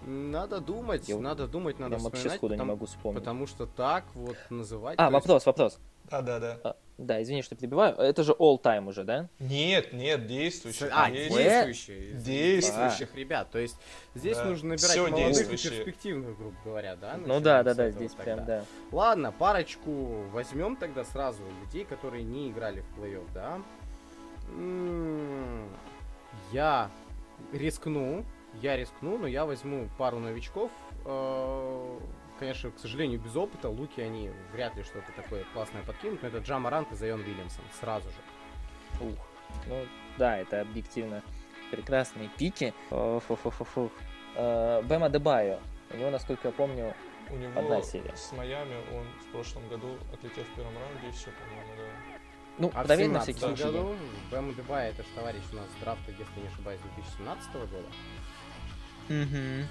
[0.04, 3.19] Надо думать, Я надо думать, надо Прям вообще вспоминать, не потому, могу вспомнить.
[3.19, 4.95] потому что так вот называть...
[4.99, 5.80] А, то есть- вопрос, вопрос.
[6.12, 6.75] Да, да, да.
[6.97, 7.93] Да, извини, что перебиваю.
[7.95, 9.27] Это же all time уже, да?
[9.39, 10.86] Нет, нет, действующий.
[10.91, 12.12] А, действующие.
[12.13, 12.23] Действующих.
[12.23, 13.51] Действующих ребят.
[13.51, 13.75] То есть
[14.13, 14.45] здесь Да.
[14.45, 17.15] нужно набирать Всё молодых и перспективных, грубо говоря, да?
[17.17, 18.23] Ну начинаем да, с да, да, этого здесь тогда.
[18.36, 18.65] прям, да.
[18.93, 19.91] Ладно, парочку
[20.31, 23.60] возьмем тогда сразу людей, которые не играли в плей-офф, да?
[24.49, 25.69] М,
[26.53, 26.89] Я
[27.51, 28.23] рискну,
[28.62, 30.71] я рискну, но я возьму пару новичков.
[31.05, 31.99] Э,
[32.39, 33.69] Конечно, к сожалению, без опыта.
[33.69, 37.63] Луки они вряд ли что-то такое классное подкинут, но это Джа Марант и Зайон Вильямсон
[37.79, 39.05] сразу же.
[39.05, 39.27] Ух.
[39.67, 39.85] Ну,
[40.17, 41.23] да, это объективно
[41.71, 42.73] прекрасные пики.
[42.89, 43.89] Фу-фу-фу-фу.
[44.35, 45.59] Э, Бэм Адебайо.
[45.91, 46.93] У него, насколько я помню,
[47.29, 48.13] У него Одна серия.
[48.15, 52.19] с Майами он в прошлом году отлетел в первом раунде и все, по-моему, да.
[52.57, 53.63] ну, А проверь на 17 всякий случай.
[53.63, 53.95] году
[54.31, 57.87] Бэм Дебай, это же товарищ у нас с драфта, если не ошибаюсь, 2017 года.
[59.09, 59.67] Мгм.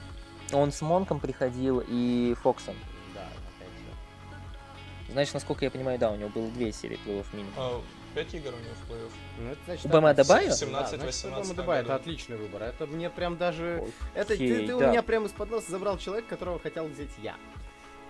[0.53, 2.75] Он с Монком приходил и Фоксом.
[3.15, 5.13] Да, опять же.
[5.13, 7.53] Значит, насколько я понимаю, да, у него было две серии плей-офф минимум.
[7.57, 7.81] А,
[8.15, 9.11] пять игр у него в плей-офф.
[9.39, 10.35] Ну, это значит, У Бэма отлично.
[10.35, 10.49] Адебайо?
[10.51, 11.87] Да, 17, значит, у Бэма 18 Адебайо году.
[11.87, 12.63] это отличный выбор.
[12.63, 13.77] Это мне прям даже...
[13.83, 14.91] Окей, Это ты, ты у да.
[14.91, 17.35] меня прям из-под носа забрал человека, которого хотел взять я.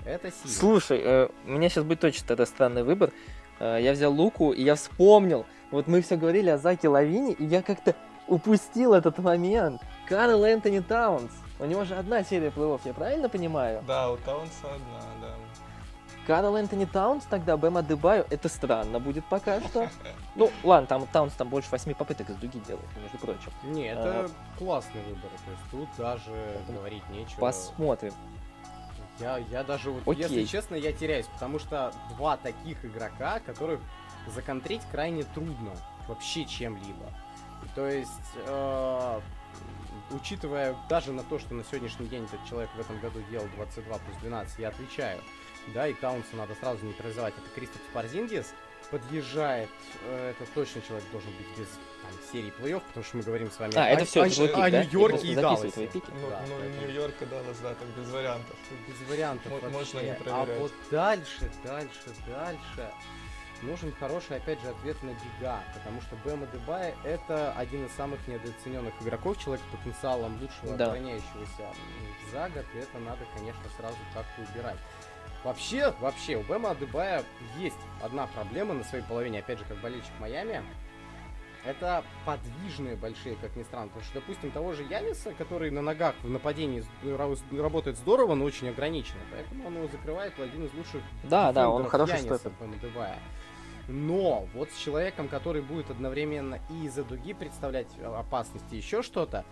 [0.05, 0.51] Это сильно.
[0.51, 3.11] Слушай, э, у меня сейчас будет точно тогда странный выбор.
[3.59, 5.47] Э, я взял Луку, и я вспомнил.
[5.71, 7.95] Вот мы все говорили о Заке Лавине, и я как-то
[8.29, 9.81] упустил этот момент.
[10.07, 11.31] Карл Энтони Таунс.
[11.65, 13.83] У него же одна серия плей-офф, я правильно понимаю?
[13.87, 15.35] Да, у Таунса одна, да.
[16.27, 19.89] Карл Энтони Таунс тогда, Бэм Адебайо, это странно будет пока что.
[20.35, 23.51] Ну, ладно, там Таунс там больше восьми попыток из дуги делает, между прочим.
[23.63, 25.31] Не, это классный выбор.
[25.45, 27.41] То есть тут даже говорить нечего.
[27.41, 28.13] Посмотрим.
[29.19, 30.25] Я, я даже вот, Окей.
[30.25, 33.81] если честно, я теряюсь, потому что два таких игрока, которых
[34.27, 35.71] законтрить крайне трудно
[36.09, 37.11] вообще чем-либо.
[37.75, 38.11] То есть,
[38.47, 39.21] э,
[40.11, 43.99] учитывая даже на то, что на сегодняшний день этот человек в этом году делал 22
[43.99, 45.21] плюс 12, я отвечаю.
[45.69, 47.33] Да, и Таунса надо сразу нейтрализовать.
[47.39, 48.53] Это Кристоф Спарзингис
[48.91, 49.71] подъезжает.
[50.05, 51.69] э, это точно человек должен быть без
[52.03, 54.49] там, серии плей-офф, потому что мы говорим с вами А, это о- все, о, твой
[54.49, 54.85] пик, о да?
[54.85, 55.91] Нью-Йорке и Далласе.
[55.95, 58.57] Ну, Да, ну поэтому- Нью-Йорк и Даллас, да, так без вариантов.
[58.87, 59.71] без вариантов Мо- вообще.
[59.79, 60.61] можно не а проверять.
[60.61, 62.91] вот дальше, дальше, дальше
[63.65, 68.27] нужен хороший, опять же, ответ на Бига, потому что Бэма Дебай это один из самых
[68.29, 70.87] недооцененных игроков, человек с потенциалом лучшего Да.
[70.87, 71.67] обороняющегося
[72.33, 74.79] за год, и это надо, конечно, сразу как-то убирать.
[75.43, 77.23] Вообще, вообще, у Бэма Адебая
[77.59, 80.63] есть одна проблема на своей половине, опять же, как болельщик Майами.
[81.67, 83.89] Это подвижные большие, как ни странно.
[83.89, 88.45] Потому что, допустим, того же Яниса, который на ногах в нападении ра- работает здорово, но
[88.45, 89.21] очень ограниченно.
[89.33, 92.53] Поэтому он его закрывает один из лучших Да, да, он хороший стопер.
[92.61, 93.19] Бэма Адебая.
[93.89, 99.45] Но вот с человеком, который будет одновременно и из-за дуги представлять опасности, еще что-то,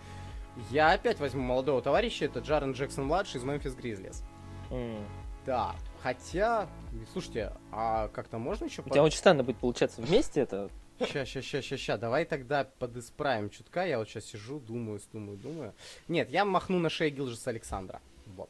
[0.69, 4.23] я опять возьму молодого товарища, это Джарен Джексон-младший из Мемфис Гризлис.
[4.71, 5.05] М.
[5.45, 6.69] Да, хотя,
[7.11, 8.81] слушайте, а как-то можно еще...
[8.81, 10.69] У тебя очень странно будет получаться вместе это.
[10.99, 15.37] Ща, ща, ща, ща, ща, давай тогда подисправим чутка, я вот сейчас сижу, думаю, думаю,
[15.37, 15.73] думаю.
[16.07, 17.99] Нет, я махну на шею Гилжеса Александра.
[18.25, 18.49] Вот.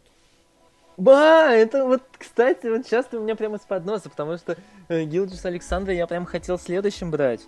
[0.97, 4.57] Ба, это вот, кстати, вот сейчас у меня прямо из-под носа, потому что
[4.89, 7.41] э, Гилджис Александра я прям хотел следующим брать.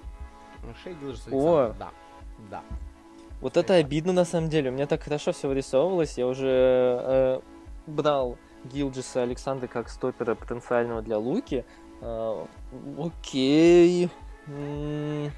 [0.83, 1.75] Шею Гилжеса О.
[1.77, 1.91] Да.
[2.49, 2.63] Да.
[3.41, 4.71] Вот это обидно на самом деле.
[4.71, 6.17] У меня так хорошо все вырисовывалось.
[6.17, 7.39] Я уже э,
[7.85, 11.65] брал Гилджеса-Александера как стопера потенциального для Луки.
[12.01, 12.47] А,
[12.97, 14.09] окей.
[14.47, 15.31] М,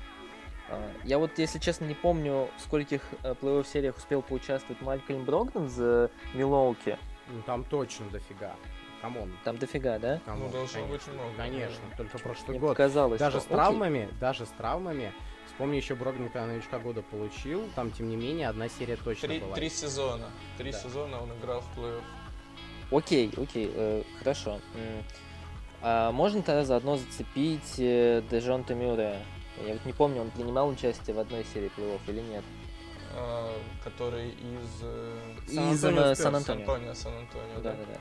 [0.69, 5.25] а, Я вот, если честно, не помню, в скольких э, плей-офф сериях успел поучаствовать Малькольм
[5.25, 6.97] Брогдон за Милоуки.
[7.29, 8.55] Ну, там точно дофига.
[9.01, 9.31] Come on.
[9.43, 10.19] Там дофига, да?
[10.25, 10.93] come on, Ну, должно конечно.
[10.93, 11.33] быть много.
[11.37, 12.69] Конечно, только прошлый Мне год.
[12.69, 13.55] показалось, Даже что с окей.
[13.55, 15.13] травмами, даже с травмами.
[15.45, 19.39] Вспомни еще Брогдон, когда новичка года получил, там, тем не менее, одна серия точно Три,
[19.39, 19.55] была.
[19.55, 20.25] три сезона.
[20.57, 20.77] Три Да.
[20.79, 22.01] сезона он играл в плей-офф.
[22.91, 24.59] Окей, окей, э, хорошо.
[25.81, 29.19] А можно тогда заодно зацепить э, Дежонта Мюррея?
[29.65, 32.43] Я вот не помню, он принимал участие в одной серии плей-офф или нет.
[33.17, 33.51] А,
[33.83, 36.95] который из э, Из Сан-Антонио э.
[36.95, 37.55] Сан-Антонио.
[37.55, 37.71] Да, да.
[37.71, 37.99] да, да.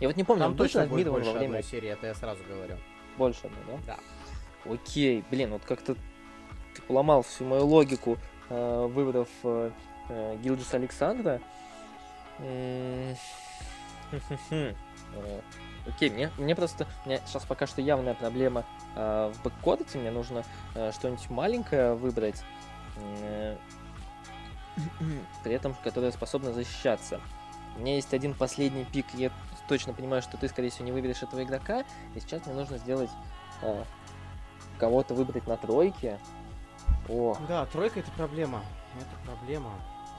[0.00, 2.14] Я вот не помню, Там он точно будет больше во время одной серии, это я
[2.14, 2.76] сразу говорю.
[3.16, 3.94] больше одной, да?
[4.66, 4.72] Да.
[4.72, 5.94] Окей, блин, вот как-то
[6.74, 9.70] ты поломал всю мою логику, э, выбрав э,
[10.08, 11.40] э, Гилджис Александра.
[15.12, 15.40] Э,
[15.86, 16.86] Окей, мне, мне просто...
[17.04, 19.98] У меня сейчас пока что явная проблема э, в бэккорте.
[19.98, 22.42] Мне нужно э, что-нибудь маленькое выбрать,
[22.96, 23.56] э,
[25.44, 27.20] при этом которое способно защищаться.
[27.76, 29.30] У меня есть один последний пик, я
[29.68, 33.10] точно понимаю, что ты, скорее всего, не выберешь этого игрока, и сейчас мне нужно сделать
[33.62, 33.84] э,
[34.78, 36.18] кого-то выбрать на тройке.
[37.08, 38.62] О, Да, тройка это проблема.
[38.96, 39.70] Это проблема.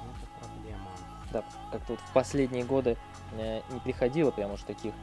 [0.01, 0.89] Это проблема.
[1.31, 2.97] да, как-то вот в последние годы
[3.33, 4.93] э, не приходило прям уж таких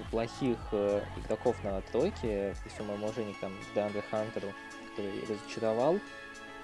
[0.00, 4.52] неплохих э, игроков на тройке, при всем моем уважении к там Деандре Хантеру,
[4.90, 5.94] который разочаровал.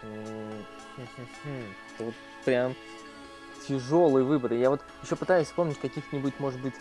[0.02, 0.64] М,
[0.96, 1.74] хм-хм-хм.
[2.44, 2.74] Прям
[3.66, 4.52] тяжелый выбор.
[4.52, 6.74] Я вот еще пытаюсь вспомнить каких-нибудь, может быть,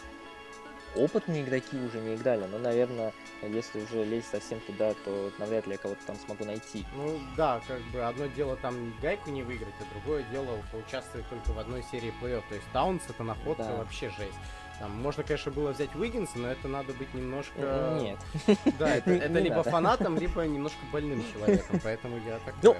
[0.95, 5.73] опытные игроки уже не играли, но, наверное, если уже лезть совсем туда, то навряд ли
[5.73, 6.85] я кого-то там смогу найти.
[6.95, 11.49] Ну да, как бы одно дело там гайку не выиграть, а другое дело поучаствовать только
[11.51, 12.43] в одной серии плей-офф.
[12.49, 13.75] То есть Таунс это находка Да.
[13.77, 14.37] вообще жесть.
[14.79, 17.53] Там можно, конечно, было взять Уиггинса, но это надо быть немножко...
[17.57, 18.57] Э, Нет.
[18.77, 19.69] Да, это, это либо надо.
[19.69, 22.75] фанатом, либо немножко больным человеком, поэтому я так Ну,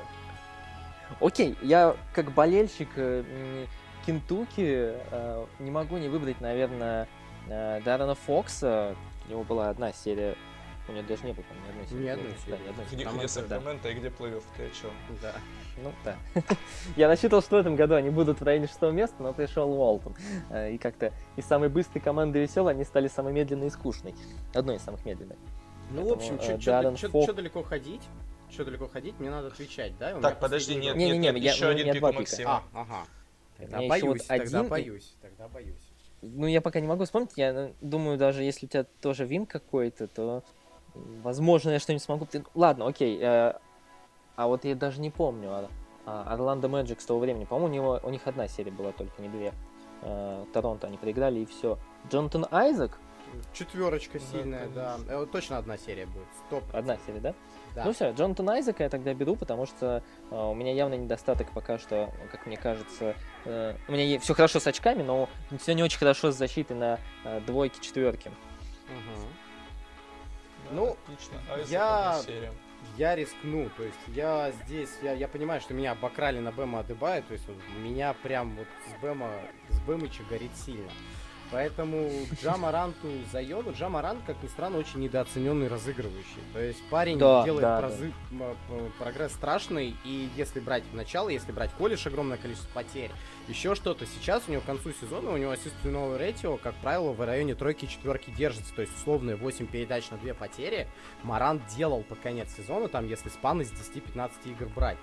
[1.19, 3.67] Окей, я как болельщик э, м,
[4.06, 7.08] Кентукки э, не могу не выбрать, наверное,
[7.47, 8.95] э, Даррена Фокса.
[9.28, 10.36] У него была одна серия,
[10.89, 12.04] у него даже не было, по-моему, ни одной серии.
[12.04, 12.69] Ни одной Да, серии.
[12.69, 13.89] одной Где, где да.
[13.89, 14.43] И где плей-офф?
[14.58, 14.91] Ты о чем?
[15.21, 15.34] Да.
[15.82, 16.15] Ну да.
[16.97, 20.15] Я рассчитывал, что в этом году они будут в районе шестого места, но пришел Уолтон.
[20.69, 24.13] И как-то из самой быстрой команды веселой они стали самой медленной и скучной.
[24.54, 25.38] Одной из самых медленных.
[25.91, 28.02] Ну, в общем, Поэтому, э, Даррен что далеко ходить?
[28.53, 29.19] Что далеко ходить?
[29.19, 30.19] Мне надо отвечать, да?
[30.21, 32.13] Так, подожди, нет, нет, нет, еще один пик у.
[32.13, 32.63] Максима.
[32.73, 33.05] А, ага.
[33.57, 35.91] Тогда боюсь, тогда боюсь, тогда боюсь.
[36.21, 37.31] Ну, я пока не могу вспомнить.
[37.35, 40.43] Я э, думаю, даже если у тебя тоже вин какой-то, то,
[40.93, 42.27] возможно, я что-нибудь смогу...
[42.53, 43.19] Ладно, окей.
[43.21, 43.53] э,
[44.35, 45.49] А вот я даже не помню.
[45.51, 45.69] а-
[46.05, 47.45] а, Орландо Мэджик с того времени.
[47.45, 49.53] По-моему, у, него, у них одна серия была только, не две.
[50.01, 51.77] Э, Торонто они проиграли, и все.
[52.09, 52.97] Джонатан Айзек?
[53.53, 54.97] Четверочка Да, сильная, да.
[55.09, 56.27] Э, вот точно одна серия будет.
[56.47, 56.63] Стоп.
[56.73, 57.33] Одна серия, да?
[57.75, 57.86] Да.
[57.86, 61.79] Ну все, Джонатан Айзека я тогда беру, потому что э, у меня явно недостаток пока
[61.79, 63.15] что, как мне кажется.
[63.45, 65.27] э, у меня все хорошо с очками, но
[65.59, 68.29] все не очень хорошо с защитой на э, двойке, четверке.
[68.89, 69.27] Мгм.
[70.65, 71.38] Да, Ну, отлично.
[71.51, 72.51] Айзек, я-.
[72.97, 77.21] Я рискну, то есть я здесь, я, я понимаю, что меня обокрали на Бэма Адебая,
[77.23, 79.31] то есть вот меня прям вот с Бэма,
[79.69, 80.91] с Бэмыча горит сильно.
[81.53, 82.09] Поэтому
[82.41, 83.71] Джамаранту заеду.
[83.73, 86.41] Джамарант, как ни странно, очень недооцененный разыгрывающий.
[86.51, 91.51] То есть парень Да, делает да, прозы- м, прогресс страшный, и если брать начало, если
[91.51, 93.11] брать колледж, огромное количество потерь,
[93.47, 94.05] еще что-то.
[94.07, 97.85] Сейчас у него к концу сезона, у него ассистентного ретио, как правило, в районе тройки
[97.85, 98.73] четверки держится.
[98.73, 100.87] То есть условные 8 передач на 2 потери
[101.21, 104.97] Марант делал под конец сезона, там, если спан из 10-15 игр брать.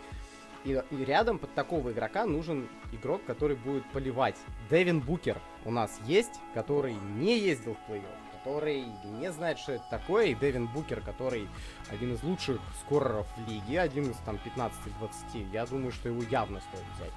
[0.64, 4.37] И, и рядом под такого игрока нужен игрок, который будет поливать.
[4.68, 8.85] Дэвин Букер у нас есть, который не ездил в плей-офф, который
[9.18, 10.27] не знает, что это такое.
[10.27, 11.49] И Дэвин Букер, который
[11.90, 15.51] один из лучших скореров в лиге, один из там 15-20.
[15.53, 17.12] Я думаю, что его явно стоит взять.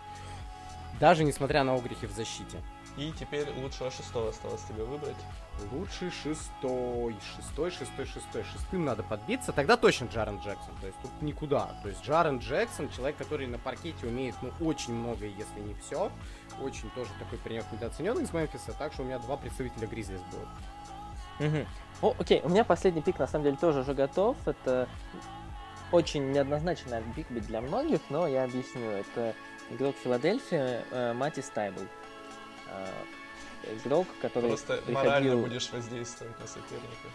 [0.99, 2.61] Даже несмотря на огрехи в защите.
[2.97, 5.17] И теперь лучшего шестого осталось тебе выбрать.
[5.71, 8.43] Лучший шестой, шестой, шестой, шестой.
[8.43, 10.75] Шестым надо подбиться, тогда точно Джарен Джексон.
[10.81, 11.75] То есть тут никуда.
[11.83, 16.11] То есть Джарен Джексон, человек, который на паркете умеет, ну, очень многое, если не все.
[16.61, 18.73] Очень тоже такой паренек недооцененный из Мемфиса.
[18.77, 20.49] Так что у меня два представителя Гризлис будут.
[21.39, 21.67] Мгм.
[22.01, 24.35] О, окей, у меня последний пик на самом деле тоже уже готов.
[24.45, 24.89] Это
[25.91, 28.89] очень неоднозначный пик быть для многих, но я объясню.
[28.89, 29.35] Это
[29.69, 31.81] игрок Филадельфии э, Мати Стайбл.
[33.83, 34.95] Игрок, который Просто приходил...
[34.95, 37.07] морально будешь воздействовать на соперника.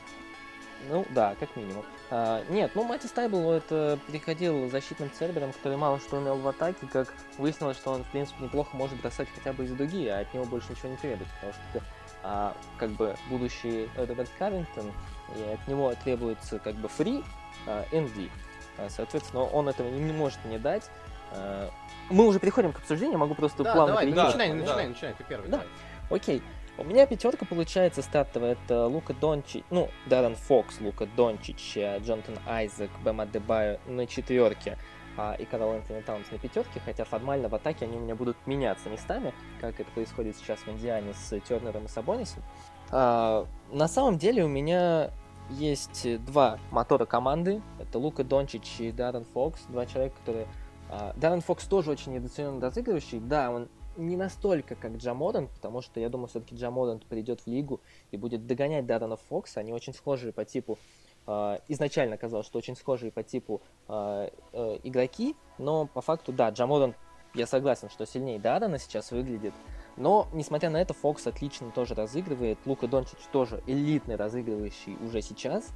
[0.88, 1.84] Ну да, как минимум.
[2.10, 6.86] А, нет, ну Мати Стайбл это приходил защитным цербером, который мало что умел в атаке,
[6.92, 10.32] как выяснилось, что он, в принципе, неплохо может бросать хотя бы из дуги, а от
[10.32, 11.82] него больше ничего не требуется, потому что
[12.22, 14.92] а, как бы будущий Роберт Каррингтон,
[15.36, 17.24] и от него требуется как бы фри,
[17.66, 18.30] а, ND.
[18.78, 20.88] А, соответственно, он этого не, не может не дать.
[21.32, 21.70] А,
[22.08, 24.16] мы уже переходим к обсуждению, могу просто Да, плавно давай, перейти.
[24.16, 24.54] да, начинай, да.
[24.54, 25.58] начинай, начинай, ты первый, Да.
[25.58, 25.66] давай.
[26.10, 26.42] Окей.
[26.78, 28.52] У меня пятерка получается стартовая.
[28.52, 34.78] Это Лука Дончич, ну, Даррен Фокс, Лука Дончич, э, Джонатан Айзек, Бэм Адебайо на четверке
[35.16, 38.36] а, и Карл Энтони Таунс на пятерке, хотя формально в атаке они у меня будут
[38.46, 42.44] меняться местами, как это происходит сейчас в Индиане с Тернером и Сабонисом.
[42.90, 45.10] А, на самом деле у меня
[45.50, 47.60] есть два мотора команды.
[47.80, 50.46] Это Лука Дончич и Даррен Фокс, два человека, которые...
[50.88, 53.18] а, Даррен Фокс тоже очень недооцененный разыгрывающий.
[53.18, 53.68] Да, он
[53.98, 57.80] не настолько, как Джамоден, потому что я думаю, все-таки Джамоден придет в лигу
[58.10, 59.60] и будет догонять Даррена Фокса.
[59.60, 60.78] Они очень схожие по типу.
[61.26, 66.50] э, изначально казалось, что очень схожие по типу э, э, игроки, но по факту, да,
[66.50, 66.94] Джамоден,
[67.34, 69.54] я согласен, что сильнее Даррена сейчас выглядит.
[69.96, 72.58] Но, несмотря на это, Фокс отлично тоже разыгрывает.
[72.64, 75.72] Лука Дончич тоже элитный разыгрывающий уже сейчас.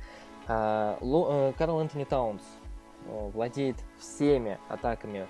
[0.46, 2.42] А, э, Карл Антони Таунс
[3.06, 5.26] э, владеет всеми атаками,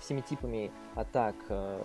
[0.00, 1.82] всеми типами атак э,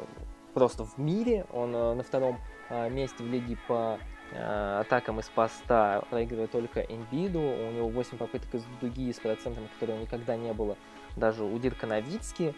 [0.53, 1.45] просто в мире.
[1.51, 2.39] Он э, на втором
[2.69, 3.97] э, месте в лиге по
[4.31, 7.39] э, атакам из поста проигрывает только Эмбиду.
[7.39, 10.77] У него 8 попыток из дуги с процентом, которого никогда не было
[11.15, 12.55] даже у Дирка Новицки.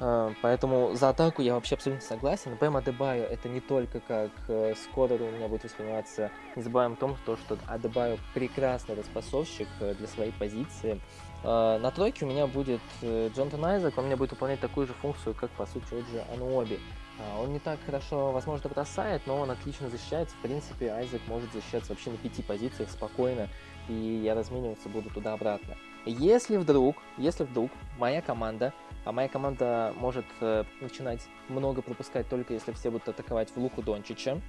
[0.00, 2.56] Э, Поэтому за атаку я вообще абсолютно согласен.
[2.56, 6.30] Бэм Адебайо это не только как э, скорер у меня будет восприниматься.
[6.56, 7.36] Не забываем о том, что,
[7.66, 11.00] Адебайо прекрасный распасовщик э, для своей позиции.
[11.44, 14.94] Э, На тройке у меня будет э, Джонатан Айзек, он меня будет выполнять такую же
[14.94, 16.80] функцию, как по сути Оджи Ануоби.
[17.20, 20.34] А, Он не так хорошо, возможно, бросает, но он отлично защищается.
[20.36, 23.48] В принципе, Айзек может защищаться вообще на пяти позициях спокойно,
[23.88, 25.76] и я размениваться буду туда-обратно.
[26.06, 28.72] Если вдруг, если вдруг моя команда,
[29.04, 33.82] а моя команда может э, начинать много пропускать только если все будут атаковать в Луку
[33.82, 34.40] Дончича,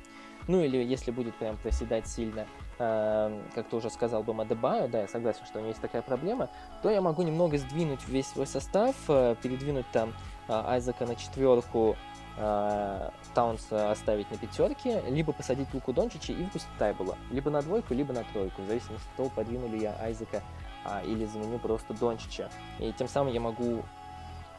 [0.47, 2.45] ну или если будет прям проседать сильно,
[2.79, 6.01] э, как ты уже сказал, Бэм Адебайо, да, я согласен, что у него есть такая
[6.01, 6.49] проблема,
[6.81, 10.09] то я могу немного сдвинуть весь свой состав, э, передвинуть там
[10.47, 11.95] э, Айзека на четверку,
[12.37, 17.17] э, Таунса оставить на пятерке, либо посадить Луку Дончича и выпустить Тайбула.
[17.31, 20.41] Либо на двойку, либо на тройку, в зависимости от того, подвину ли я Айзека
[20.83, 22.49] а, или заменю просто Дончича.
[22.79, 23.83] И тем самым я могу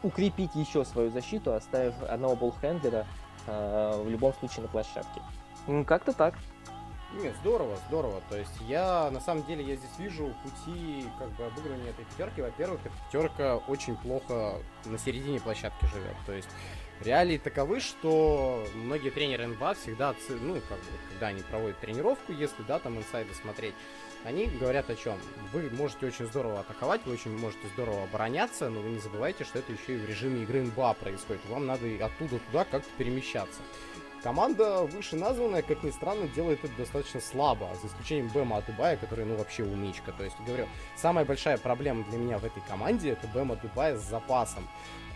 [0.02, 3.06] укрепить еще свою защиту, оставив одного болхендлера
[3.46, 5.20] э, в любом случае на площадке.
[5.66, 6.34] М, Как-то так.
[7.14, 8.20] Нет, здорово, здорово.
[8.28, 12.42] То есть я, на самом деле, я здесь вижу пути как бы обыгрывания этой пятерки.
[12.42, 16.16] Во-первых, эта пятерка очень плохо на середине площадки живет.
[16.26, 16.48] То есть
[17.00, 22.62] реалии таковы, что многие тренеры НБА всегда, ну, как бы, когда они проводят тренировку, если,
[22.64, 23.74] да, там инсайды смотреть,
[24.24, 25.16] они говорят о чем?
[25.52, 29.60] Вы можете очень здорово атаковать, вы очень можете здорово обороняться, но вы не забывайте, что
[29.60, 31.46] это еще и в режиме игры НБА происходит.
[31.48, 33.60] Вам надо и оттуда туда как-то перемещаться.
[34.26, 39.36] Команда вышеназванная, как ни странно, делает это достаточно слабо, за исключением Бэма Адыбая, который, ну,
[39.36, 40.10] вообще умичка.
[40.10, 44.02] То есть, говорю, самая большая проблема для меня в этой команде это Бэм Адыбая с
[44.02, 44.66] запасом.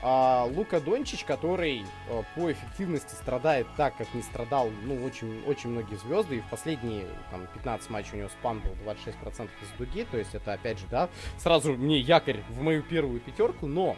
[0.01, 5.71] А Лука Дончич, который э, по эффективности страдает так, как не страдал, ну, очень, очень
[5.71, 10.05] многие звезды, и в последние, там, 15 матчей у него спан был 26% из дуги,
[10.09, 13.97] то есть это, опять же, да, сразу мне якорь в мою первую пятерку, но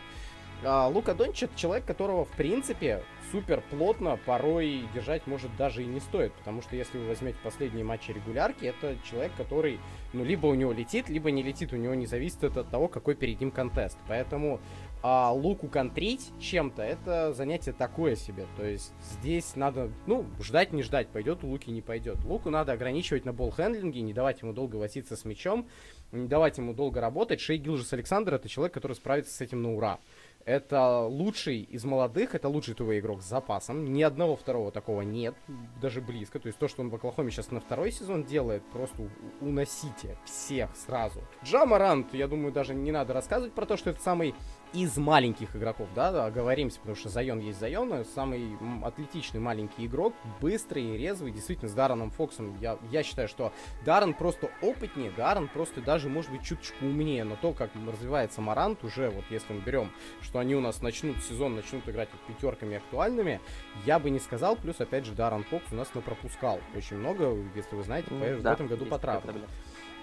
[0.65, 5.87] а, Лука Дончич это человек, которого, в принципе, супер плотно порой держать может даже и
[5.87, 9.81] не стоит, потому что если вы возьмете последние матчи регулярки, это человек, который,
[10.13, 13.15] ну, либо у него летит, либо не летит, у него не зависит от того, какой
[13.15, 13.97] перед ним контест.
[14.07, 14.61] Поэтому
[15.03, 18.47] а, Луку контрить чем-то, это занятие такое себе.
[18.57, 22.23] То есть здесь надо, ну, ждать не ждать, пойдет Луки, не пойдет.
[22.25, 25.67] Луку надо ограничивать на болл-хендлинге, не давать ему долго возиться с мячом,
[26.13, 27.41] не давать ему долго работать.
[27.41, 29.99] Шей Гилжес Александр это человек, который справится с этим на ура.
[30.45, 33.93] Это лучший из молодых, это лучший ТВ игрок с запасом.
[33.93, 35.35] Ни одного второго такого нет,
[35.81, 36.41] даже близко.
[36.41, 39.09] То есть то, что он в Оклахоме сейчас на второй сезон делает, просто
[39.41, 41.21] уносите всех сразу.
[41.45, 44.35] Джамарант, я думаю, даже не надо рассказывать про то, что это самый
[44.73, 50.97] из маленьких игроков, да, оговоримся, потому что Зайон есть Зайон, самый атлетичный маленький игрок, быстрый,
[50.97, 53.53] резвый, действительно, с Дарреном Фоксом, я, я считаю, что
[53.85, 58.83] Даррен просто опытнее, Даррен просто даже, может быть, чуточку умнее, но то, как развивается Марант,
[58.85, 59.91] уже вот если мы берем,
[60.23, 63.41] что они у нас начнут сезон, начнут играть вот пятерками актуальными,
[63.85, 67.77] я бы не сказал, плюс, опять же, Даррен Фокс у нас пропускал очень много, если
[67.77, 69.43] вы знаете, М, в да, этом году по травме.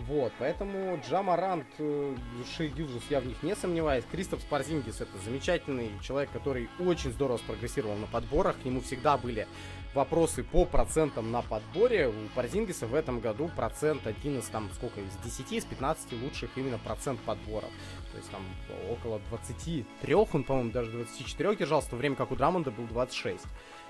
[0.08, 2.16] Вот, поэтому Джамарант, э,
[2.56, 4.06] Шей Гилджес, я в них не сомневаюсь.
[4.10, 8.56] Кристоф Спарзингис это замечательный человек, который очень здорово спрогрессировал на подборах.
[8.62, 9.46] К нему всегда были
[9.94, 15.02] вопросы по процентам на подборе, у Парзингиса в этом году процент один из там, сколько,
[15.02, 17.70] из 10, из 15 лучших именно процент подборов.
[18.12, 18.42] То есть там
[18.90, 23.46] около 23, он, по-моему, даже 24 держался, в то время как у Драмонда был 26.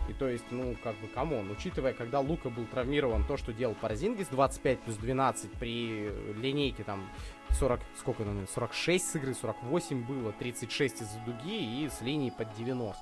[0.09, 3.53] И то есть, ну, как бы, come on, учитывая, когда Лука был травмирован, то, что
[3.53, 7.07] делал Парзингис, 25 плюс 12 при линейке там
[7.51, 12.53] 40, сколько, наверное, 46 с игры, 48 было, 36 из-за дуги и с линии под
[12.55, 12.99] 90.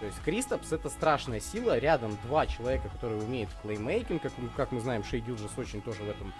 [0.00, 4.80] То есть Кристопс это страшная сила, рядом два человека, которые умеют плеймейкинг, как, как мы
[4.80, 6.32] знаем, Шей Гилджес очень тоже в этом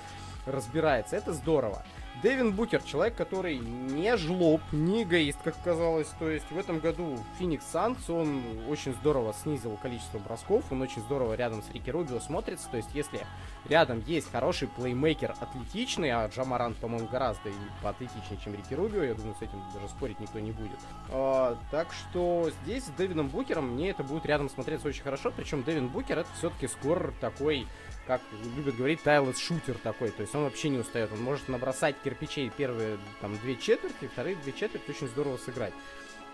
[0.46, 1.84] разбирается, это здорово.
[2.22, 6.08] Дэвин Букер, человек, который не жлоб, не эгоист, как казалось.
[6.18, 11.02] То есть в этом году Феникс Санс, он очень здорово снизил количество бросков, он очень
[11.02, 12.68] здорово рядом с Рики Рубио смотрится.
[12.70, 13.20] То есть если
[13.68, 17.50] рядом есть хороший плеймейкер атлетичный, а Джамарант, по-моему, гораздо
[17.82, 20.78] поатлетичнее, чем Рики Рубио, я думаю, с этим даже спорить никто не будет.
[21.10, 25.62] А, так что здесь с Дэвином Букером мне это будет рядом смотреться очень хорошо, причем
[25.62, 27.66] Дэвин Букер это все-таки скор такой
[28.07, 28.20] как
[28.57, 30.11] любят говорить, тайлес шутер такой.
[30.11, 31.11] То есть он вообще не устает.
[31.12, 35.74] Он может набросать кирпичей первые там две четверти, вторые две четверти очень здорово сыграть.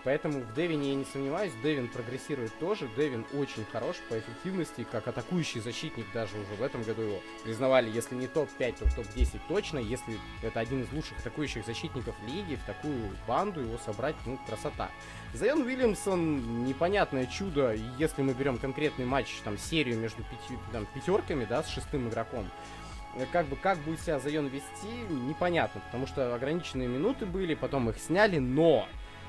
[0.03, 2.89] Поэтому в Девине я не сомневаюсь, Девин прогрессирует тоже.
[2.97, 7.89] Девин очень хорош по эффективности, как атакующий защитник даже уже в этом году его признавали,
[7.89, 9.79] если не топ-5, то в топ-10 точно.
[9.79, 14.89] Если это один из лучших атакующих защитников лиги, в такую банду его собрать, ну, красота.
[15.33, 21.45] Зайон Уильямсон непонятное чудо, если мы берем конкретный матч, там, серию между пяти, там, пятерками,
[21.45, 22.49] да, с шестым игроком
[23.31, 24.87] как бы как будет себя Зайон вести,
[25.27, 28.87] непонятно, потому что ограниченные минуты были, потом их сняли, но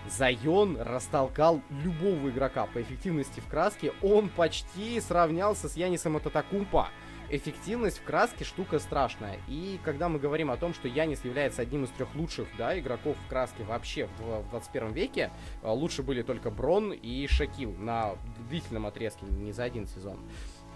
[0.08, 3.92] Зайон растолкал любого игрока по эффективности в краске.
[4.02, 6.88] Он почти сравнялся с Янисом Ататакумпа.
[7.30, 9.40] Эффективность в краске штука страшная.
[9.48, 13.16] И когда мы говорим о том, что Янис является одним из трех лучших да, игроков
[13.16, 15.30] в краске вообще в, в 21 веке,
[15.62, 18.14] а, лучше были только Брон и Шакил на
[18.50, 20.18] длительном отрезке, не за один сезон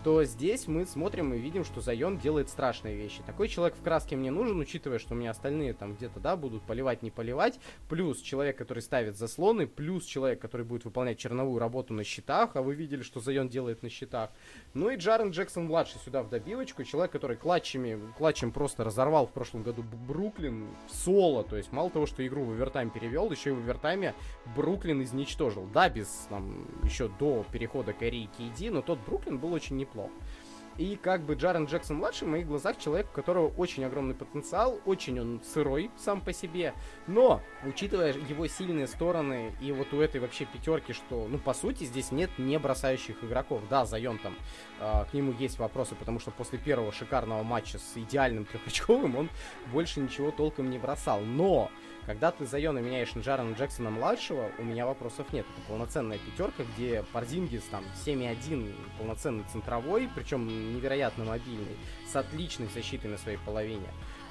[0.09, 3.21] то здесь мы смотрим и видим, что Зайон делает страшные вещи.
[3.27, 6.63] Такой человек в краске мне нужен, учитывая, что у меня остальные там где-то, да, будут
[6.63, 11.93] поливать, не поливать, плюс человек, который ставит заслоны, плюс человек, который будет выполнять черновую работу
[11.93, 14.31] на щитах, а вы видели, что Зайон делает на щитах.
[14.73, 19.63] Ну и Джарен Джексон-младший сюда в добивочку, человек, который клатчами, клатчем просто разорвал в прошлом
[19.63, 23.53] году Бруклин в соло, то есть мало того, что игру в овертайм перевел, еще и
[23.53, 24.15] в овертайме
[24.57, 25.67] Бруклин изничтожил.
[25.67, 29.98] Да, без, там, еще до перехода Кэрри и Кейди, но тот Бруклин был очень неплох.
[30.79, 34.81] И как бы Джарен Джексон младший в моих глазах человек, у которого очень огромный потенциал,
[34.87, 36.73] очень он сырой сам по себе,
[37.09, 41.83] но учитывая его сильные стороны и вот у этой вообще пятерки, что, ну, по сути,
[41.83, 43.63] здесь нет не бросающих игроков.
[43.69, 44.37] Да, Зайон там,
[44.79, 49.31] э, к нему есть вопросы, потому что после первого шикарного матча с идеальным трехочковым он
[49.73, 51.21] больше ничего толком не бросал.
[51.23, 51.73] Но
[52.09, 55.45] когда ты Зайона меняешь на Джарена Джексона младшего, у меня вопросов нет.
[55.45, 61.77] Это полноценная пятерка, где Парзингис там 7-1 полноценный центровой, причем невероятно мобильный,
[62.11, 63.87] с отличной защитой на своей половине.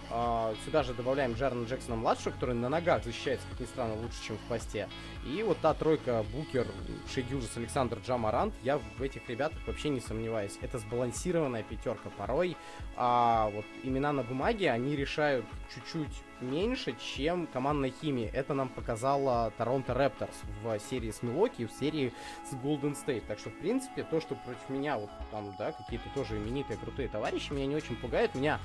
[0.09, 4.25] А, сюда же добавляем Джарна Джексона младшего, который на ногах защищается, как ни странно, лучше,
[4.25, 4.89] чем в посте.
[5.23, 6.65] И вот та тройка Букер,
[7.13, 10.57] Шейгюжес, Александр Джамарант, я в этих ребятах вообще не сомневаюсь.
[10.61, 12.09] Это сбалансированная пятерка.
[12.17, 12.57] Порой
[12.95, 18.29] а вот имена на бумаге, они решают чуть-чуть меньше, чем командная химия.
[18.33, 22.13] Это нам показала Торонто Репторс в серии с Милоки и в серии
[22.49, 23.25] с Голден Стейт.
[23.27, 27.07] Так что, в принципе, то, что против меня вот там, да, какие-то тоже именитые крутые
[27.07, 28.35] товарищи, меня не очень пугает.
[28.35, 28.59] Меня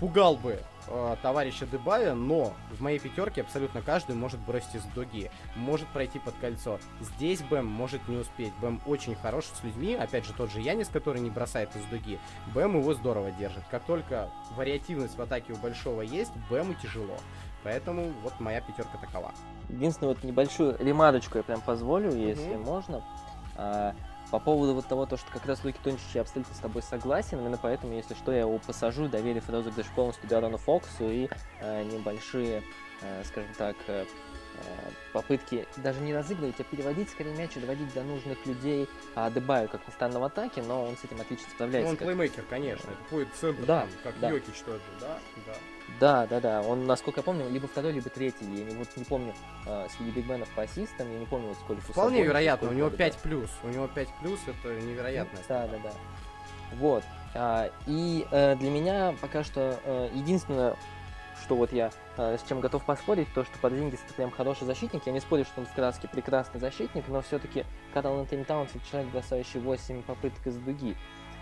[0.00, 5.30] пугал бы э, товарища Дебая, но в моей пятерке абсолютно каждый может бросить из дуги,
[5.54, 6.80] может пройти под кольцо.
[7.00, 8.52] Здесь Бэм может не успеть.
[8.60, 12.18] Бэм очень хорош с людьми, опять же тот же Янис, который не бросает из дуги.
[12.54, 13.62] Бэм его здорово держит.
[13.70, 17.18] Как только вариативность в атаке у Большого есть, Бэму тяжело.
[17.62, 19.32] Поэтому вот моя пятерка такова.
[19.68, 22.64] Единственное, вот небольшую ремарочку я прям позволю, если mm-hmm.
[22.64, 23.04] можно.
[23.54, 23.94] А,
[24.30, 27.38] по поводу вот того, то, что как раз Луки Тончич я абсолютно с тобой согласен,
[27.38, 31.28] именно поэтому, если что, я его посажу, доверив розыгрыш полностью Дарону Фоксу и
[31.60, 32.62] э, небольшие,
[33.02, 37.92] э, скажем так, э, э, попытки даже не разыгрывать, а переводить скорее мяч и доводить
[37.92, 41.48] до нужных людей а Дебаю, как ни странно, в атаке, но он с этим отлично
[41.50, 41.86] справляется.
[41.86, 42.06] Ну, он как...
[42.06, 44.30] плеймейкер, конечно, это будет центр, да, там, как да.
[44.30, 45.54] Йокич тоже, да, да.
[45.98, 46.62] Да, да, да.
[46.62, 48.44] Он, насколько я помню, либо второй, либо третий.
[48.44, 49.34] Я не, вот, не помню
[49.66, 51.82] э, среди бигменов по ассистам, я не помню, вот сколько.
[51.82, 53.50] Вполне вероятно, у него 5 плюс.
[53.62, 55.38] У него 5 плюс, это невероятно.
[55.48, 55.92] Да, да, да.
[56.76, 57.04] Вот.
[57.34, 60.76] А, и э, для меня пока что э, единственное,
[61.42, 65.02] что вот я э, с чем готов поспорить, то, что Подзингис это прям хороший защитник.
[65.06, 67.64] Я не спорю, что он в краске прекрасный защитник, но все-таки
[67.94, 70.96] Карл Антони Таунс это человек, бросающий 8 попыток из дуги.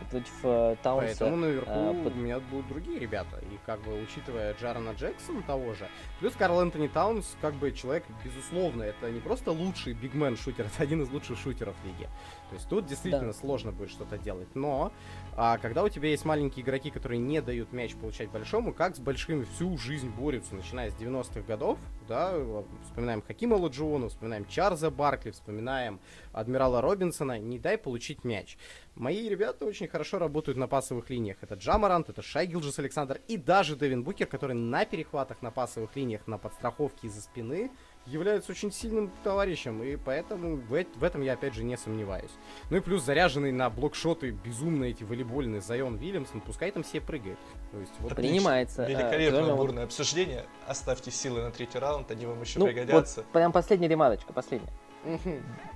[0.06, 1.06] Против э, Таунса.
[1.06, 3.38] Поэтому наверху у под- меня будут другие ребята.
[3.38, 5.88] И как бы учитывая Джарена Джексона того же,
[6.20, 10.82] плюс Карл Энтони Таунс, как бы человек, безусловно, это не просто лучший бигмен шутер, это
[10.82, 12.08] один из лучших шутеров лиги.
[12.50, 14.48] То есть тут действительно сложно будет что-то делать.
[14.54, 14.92] Но
[15.36, 19.00] а, когда у тебя есть маленькие игроки, которые не дают мяч получать большому, как с
[19.00, 21.78] большими всю жизнь борются, начиная с 90-х годов,
[22.08, 22.34] да,
[22.82, 26.00] вспоминаем Хакима Ладжуона, вспоминаем Чарльза Баркли, вспоминаем
[26.32, 28.56] Адмирала Робинсона, не дай получить мяч.
[28.94, 31.36] Мои ребята очень хорошо работают на пасовых линиях.
[31.42, 35.94] Это Джамарант, это Шай Гилджес Александр и даже Девин Букер, который на перехватах на пасовых
[35.94, 37.70] линиях, на подстраховке из-за спины
[38.10, 42.30] является очень сильным товарищем, и поэтому в, в этом я опять же не сомневаюсь.
[42.70, 47.38] Ну и плюс заряженный на блокшоты безумно эти волейбольные Зайон Вильямсон, пускай там все прыгает.
[47.72, 48.14] То есть вот.
[48.16, 48.84] Принимается.
[48.84, 50.44] э, Великолепное вот- бурное обсуждение.
[50.66, 53.20] Оставьте силы на третий раунд, они вам еще Ну, пригодятся.
[53.20, 54.72] вот прям последняя ремарочка, последняя.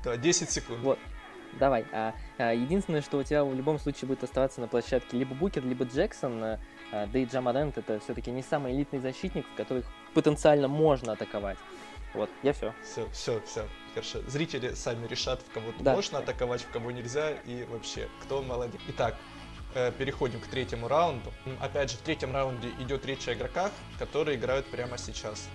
[0.05, 0.81] Да, 10 секунд.
[0.81, 0.99] Вот.
[1.61, 1.85] Давай.
[1.93, 5.63] А, а, единственное, что у тебя в любом случае будет оставаться на площадке либо Букер,
[5.65, 6.61] либо Джексон, а,
[6.93, 11.59] а, да и Джамарент это все-таки не самый элитный защитник, в которых потенциально можно атаковать.
[12.15, 12.75] Вот, я все.
[12.83, 13.69] Все, все, все.
[13.95, 14.21] Хорошо.
[14.27, 15.95] Зрители сами решат, в кого Да.
[15.95, 18.81] можно атаковать, в кого нельзя, и вообще, кто молодец.
[18.89, 19.17] Итак,
[19.75, 21.33] э, переходим к третьему раунду.
[21.61, 25.49] Опять же, в третьем раунде идет речь о игроках, которые играют прямо сейчас.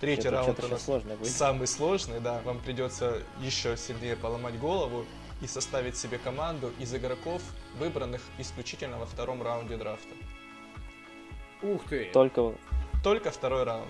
[0.00, 1.30] Третий раунд у нас сложно будет.
[1.30, 2.40] самый сложный, да.
[2.44, 5.06] Вам придется еще сильнее поломать голову
[5.40, 7.42] и составить себе команду из игроков,
[7.78, 10.14] выбранных исключительно во втором раунде драфта.
[11.62, 12.10] Ух ты!
[12.12, 12.54] Только...
[13.02, 13.88] Только второй раунд.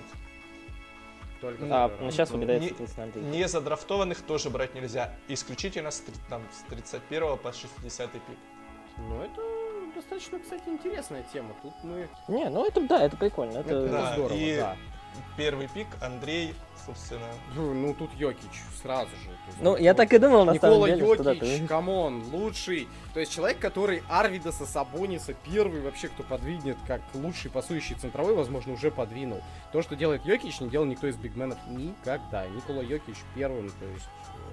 [1.44, 3.20] Только А, ну сейчас убедает, не-.
[3.38, 5.12] Не задрафтованных тоже брать нельзя.
[5.28, 8.22] Исключительно с, там, с 31 по 60 пик.
[8.96, 9.42] Ну это
[9.94, 11.54] достаточно, кстати, интересная тема.
[11.60, 12.08] Тут мы...
[12.28, 13.58] Не, ну это да, это прикольно.
[13.58, 13.74] Это...
[13.74, 14.76] Это Да, здорово, и- да.
[15.36, 16.54] Первый пик Андрей,
[16.84, 17.28] собственно.
[17.54, 19.30] Ну, ну, тут Йокич сразу же.
[19.60, 22.88] Ну, я так и думал, на Никола самом деле, Йокич, come on, лучший.
[23.12, 28.74] То есть человек, который Арвидаса Сабониса первый вообще, кто подвинет как лучший пасующий центровой, возможно,
[28.74, 29.42] уже подвинул.
[29.72, 32.46] То, что делает Йокич, не делал никто из бигменов никогда.
[32.46, 34.08] Никола Йокич первым, то есть,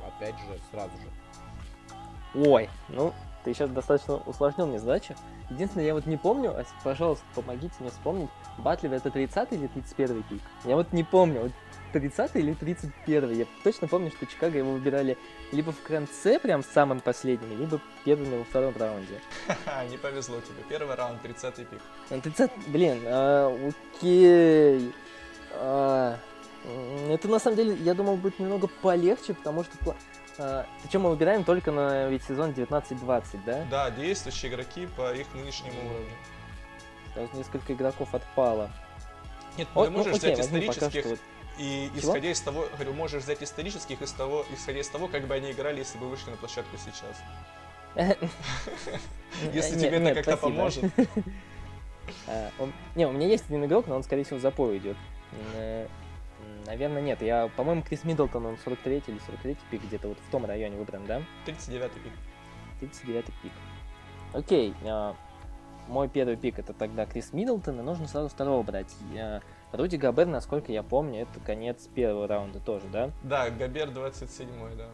[0.05, 2.47] опять же, сразу же.
[2.47, 5.15] Ой, ну, ты сейчас достаточно усложнил мне задачу.
[5.49, 10.23] Единственное, я вот не помню, а, пожалуйста, помогите мне вспомнить, Батлер это 30 или 31
[10.23, 10.41] пик?
[10.65, 11.51] Я вот не помню, вот
[11.93, 15.17] 30 или 31 Я точно помню, что Чикаго его выбирали
[15.51, 19.21] либо в конце, прям самым последним, либо первыми во втором раунде.
[19.47, 20.63] Ха-ха, не повезло тебе.
[20.69, 21.81] Первый раунд, 30 пик.
[22.09, 23.57] Ну, 30, блин, а,
[23.99, 24.93] окей.
[25.53, 26.17] А,
[27.09, 29.95] это на самом деле, я думал, будет немного полегче, потому что...
[30.43, 33.63] а, причем мы выбираем только на ведь сезон 19-20, да?
[33.69, 36.09] Да, действующие игроки по их нынешнему уровню.
[37.13, 38.71] Сразу несколько игроков отпало.
[39.57, 41.19] Нет, О, ты ну, можешь окей, взять исторических вот.
[41.59, 41.99] и Чего?
[41.99, 45.51] исходя из того, говорю, можешь взять исторических из того, исходя из того, как бы они
[45.51, 47.21] играли, если бы вышли на площадку сейчас.
[49.53, 50.85] Если тебе это как-то поможет.
[52.27, 52.49] А,
[52.95, 54.97] Не, у меня есть один игрок, но он, скорее всего, запой идет.
[56.71, 57.21] Наверное, нет.
[57.21, 61.05] Я, по-моему, Крис Миддлтон, он 43 или 43 пик, где-то вот в том районе выбран,
[61.05, 61.21] да?
[61.43, 62.13] 39 пик.
[62.79, 63.51] 39 пик.
[64.33, 65.13] Окей, а,
[65.89, 68.95] мой первый пик это тогда Крис Миддлтон, и нужно сразу второго брать.
[69.13, 69.41] Я-
[69.73, 73.11] Руди Габер, насколько я помню, это конец первого раунда тоже, да?
[73.21, 74.47] Да, Габер 27
[74.77, 74.87] да.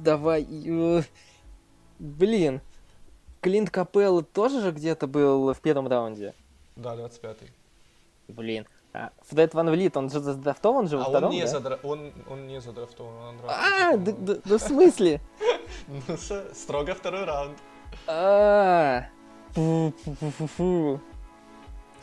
[0.00, 0.44] Давай.
[0.44, 1.02] э,
[2.00, 2.60] Блин.
[3.40, 6.34] Клинт Капелло тоже же где-то был в первом раунде?
[6.74, 7.52] Да, 25-й.
[8.26, 8.66] Блин.
[8.94, 11.46] А Фред Ван Влит, он же задрафтован же во А втором, он не, да?
[11.46, 11.78] задра...
[11.82, 14.04] он, он не задрафтован, он А, драфтован.
[14.04, 15.20] да, да- да в смысле?
[15.88, 16.16] Ну,
[16.52, 17.58] строго второй раунд.
[18.06, 19.06] А.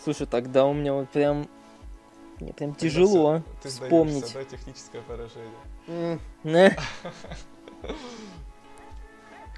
[0.03, 1.47] Слушай, тогда у меня вот прям...
[2.39, 4.33] Мне прям тяжело ты вспомнить.
[4.33, 6.19] да, техническое поражение.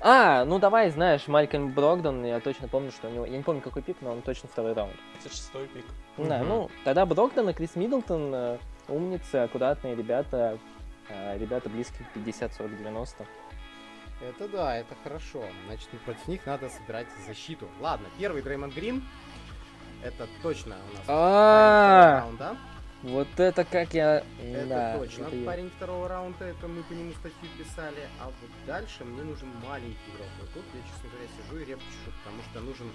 [0.04, 3.26] А, ну давай, знаешь, Малькольм Брогдон, я точно помню, что у него...
[3.26, 4.96] Я не помню, какой пик, но он точно второй раунд.
[5.22, 5.86] 36 пик.
[6.18, 6.48] Да, Мгм.
[6.50, 10.58] ну, тогда Брогдон и Крис Миддлтон э, умницы, аккуратные ребята,
[11.08, 13.26] э, ребята близкие к 50, 40, 90.
[14.28, 15.44] Это да, это хорошо.
[15.68, 17.68] Значит, против них надо собирать защиту.
[17.80, 19.04] Ладно, первый Дреймонд Грин.
[20.04, 22.58] Это точно у нас А, раунда.
[23.04, 24.24] Вот это как я...
[24.40, 28.08] Это Да, точно это я- парень второго раунда, это мы по нему статью писали.
[28.20, 30.28] А вот дальше мне нужен маленький игрок.
[30.40, 32.92] Вот тут я, честно говоря, сижу и репчу, потому что нужен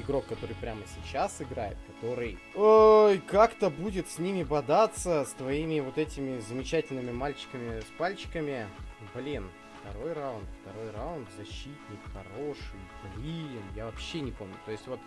[0.00, 2.38] игрок, который прямо сейчас играет, который...
[2.56, 8.66] Ой, как-то будет с ними бодаться, с твоими вот этими замечательными мальчиками с пальчиками.
[9.14, 9.48] Блин,
[9.82, 12.78] второй раунд, второй раунд, защитник хороший,
[13.16, 14.54] блин, я вообще не помню.
[14.66, 14.98] То есть вот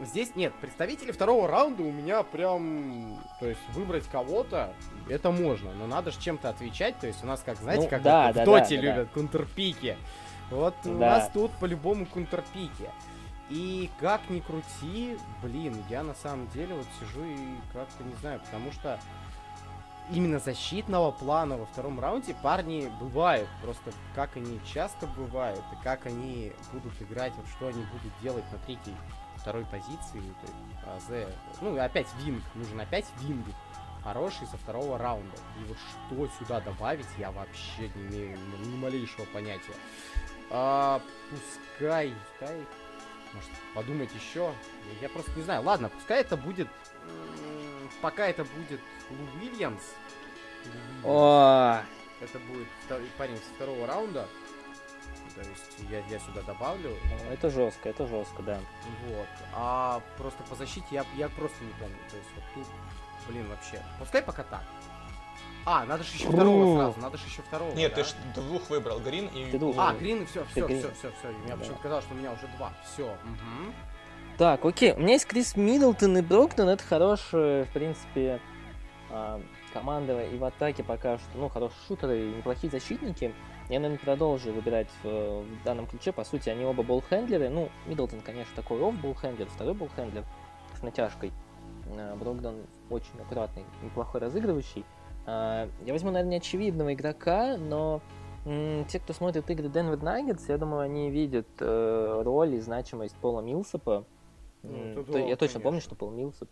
[0.00, 4.72] Здесь нет, представители второго раунда у меня прям, то есть выбрать кого-то,
[5.08, 8.02] это можно, но надо же чем-то отвечать, то есть у нас как, знаете, Ну, как
[8.02, 9.96] да, вот да, в Доте да, да, любят контрпики.
[10.50, 11.18] Вот у Да.
[11.18, 12.90] нас тут по-любому контрпики.
[13.50, 18.40] И как ни крути, блин, я на самом деле вот сижу и как-то не знаю,
[18.40, 19.00] потому что
[20.10, 23.48] именно защитного плана во втором раунде парни бывают.
[23.62, 28.44] Просто как они часто бывают, и как они будут играть, вот что они будут делать
[28.52, 28.94] на третьей,
[29.38, 30.22] второй позиции.
[30.22, 30.54] есть,
[30.86, 31.28] АЗ.
[31.60, 32.42] Ну, опять винг.
[32.54, 33.46] Нужен опять винг.
[34.02, 35.36] Хороший со второго раунда.
[35.60, 39.74] И вот что сюда добавить, я вообще не имею ни, малейшего понятия.
[40.50, 42.56] А, пускай, пускай,
[43.32, 44.52] может, подумать еще.
[44.94, 45.62] Я, я просто не знаю.
[45.62, 46.68] Ладно, пускай это будет,
[48.00, 48.80] пока это будет
[49.10, 49.82] Лу Уильямс.
[51.04, 51.80] О,
[52.20, 52.66] Это будет
[53.16, 54.26] парень со второго раунда.
[55.42, 56.96] То есть я, я сюда добавлю.
[57.30, 58.58] это жестко, это жестко, да.
[59.08, 59.26] Вот.
[59.54, 61.96] А просто по защите я, я просто не помню.
[62.10, 62.66] То есть вот тут,
[63.28, 63.80] блин, вообще.
[64.00, 64.62] Пускай пока так.
[65.64, 67.72] А, надо же еще второго сразу, надо же еще второго.
[67.74, 68.02] Нет, да?
[68.02, 69.50] ты ж двух выбрал, Грин и...
[69.50, 69.76] Ты двух.
[69.78, 70.78] А, Грин, все, все, Грин.
[70.80, 71.30] все, все, все.
[71.46, 71.56] Я Да.
[71.56, 72.72] почему-то казалось, что у меня уже два.
[72.84, 73.14] Все.
[74.38, 74.92] Так, окей.
[74.94, 76.68] У меня есть Крис Миддлтон и Брокнон.
[76.68, 78.40] Это хорошие, в принципе,
[79.10, 79.40] а,
[79.72, 83.34] команда и в атаке пока что, ну, хорошие шутеры и неплохие защитники.
[83.68, 86.12] Я, наверное, продолжу выбирать в, в данном ключе.
[86.12, 87.48] По сути, они оба болхендлеры.
[87.50, 90.24] Ну, Миддлтон, конечно, такой оф болхендлер, второй болхендлер
[90.78, 91.32] с натяжкой.
[91.96, 94.84] А, Брогдон очень аккуратный, неплохой разыгрывающий.
[95.26, 98.00] А, Я возьму, наверное, неочевидного игрока, но
[98.88, 103.42] те, кто смотрит игры Denver Nuggets, я думаю, они видят э, роль и значимость Пола
[103.42, 104.06] Милсапа.
[104.62, 105.88] Ну, то- я точно помню, конечно.
[105.90, 106.48] что Пол Милсап...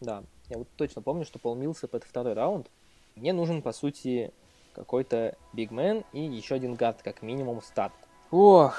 [0.00, 2.70] Да, я вот точно помню, что Пол Милсап это второй раунд.
[3.14, 4.32] Мне нужен, по сути,
[4.76, 7.94] какой-то бигмен и еще один гард, как минимум, старт.
[8.30, 8.78] Ох,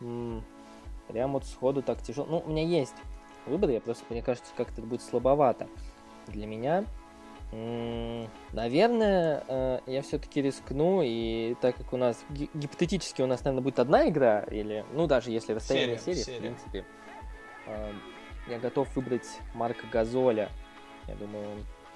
[0.00, 0.42] м,
[1.08, 2.26] прям вот сходу так тяжело.
[2.30, 2.94] Ну, у меня есть
[3.46, 5.66] выбор, я просто, мне кажется, как-то это будет слабовато
[6.28, 6.84] для меня.
[8.52, 13.62] Наверное, э, я все-таки рискну, и так как у нас ги- гипотетически у нас, наверное,
[13.64, 16.38] будет одна игра, или, ну, даже если расстояние Серия, серии, серия.
[16.38, 16.84] в принципе,
[17.66, 17.92] э,
[18.48, 20.48] я готов выбрать Марка Газоля.
[21.08, 21.46] Я думаю,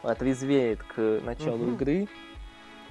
[0.03, 1.75] он отрезвеет к началу Мгм.
[1.75, 2.09] игры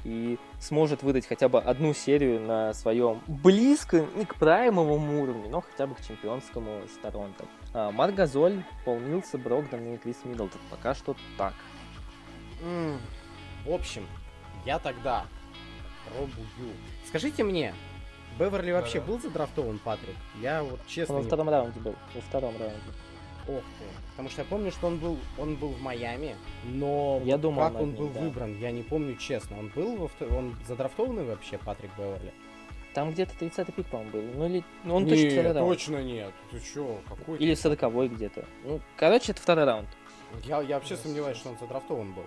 [0.05, 5.61] и сможет выдать хотя бы одну серию на своем близком, не к праймовому уровню, но
[5.61, 7.45] хотя бы к чемпионскому с Торонто.
[7.73, 10.61] А, Марк Газоль, Пол Милса, Брогдон и Крис Миддлтон.
[10.69, 11.53] Пока что так.
[12.63, 12.99] М,
[13.65, 14.05] В общем,
[14.63, 15.25] я тогда
[16.07, 16.73] пробую.
[17.07, 17.73] Скажите мне,
[18.37, 19.11] Беверли вообще Да-да.
[19.11, 20.15] был задрафтован, Патрик?
[20.41, 21.95] Я вот честно Он во не втором раунде был.
[22.13, 22.77] Во втором раунде.
[23.47, 23.85] Ох ты.
[24.11, 27.81] Потому что я помню, что он был, он был в Майами, но Я думал как
[27.81, 28.21] он ним, был да.
[28.21, 29.59] выбран, я не помню честно.
[29.59, 32.33] Он был во втор- он задрафтованный вообще, Патрик Беверли?
[32.93, 34.21] Там где-то 30-й пик, по-моему, был.
[34.21, 34.63] Ну, или...
[34.85, 35.69] ну, он точно второй раунд.
[35.69, 36.31] точно нет.
[36.49, 37.37] Ты чё, какой?
[37.39, 38.45] Или 40 где-то.
[38.63, 39.89] Ну, короче, это второй раунд.
[40.45, 42.23] Я, я вообще сомневаюсь, что он задрафтован был.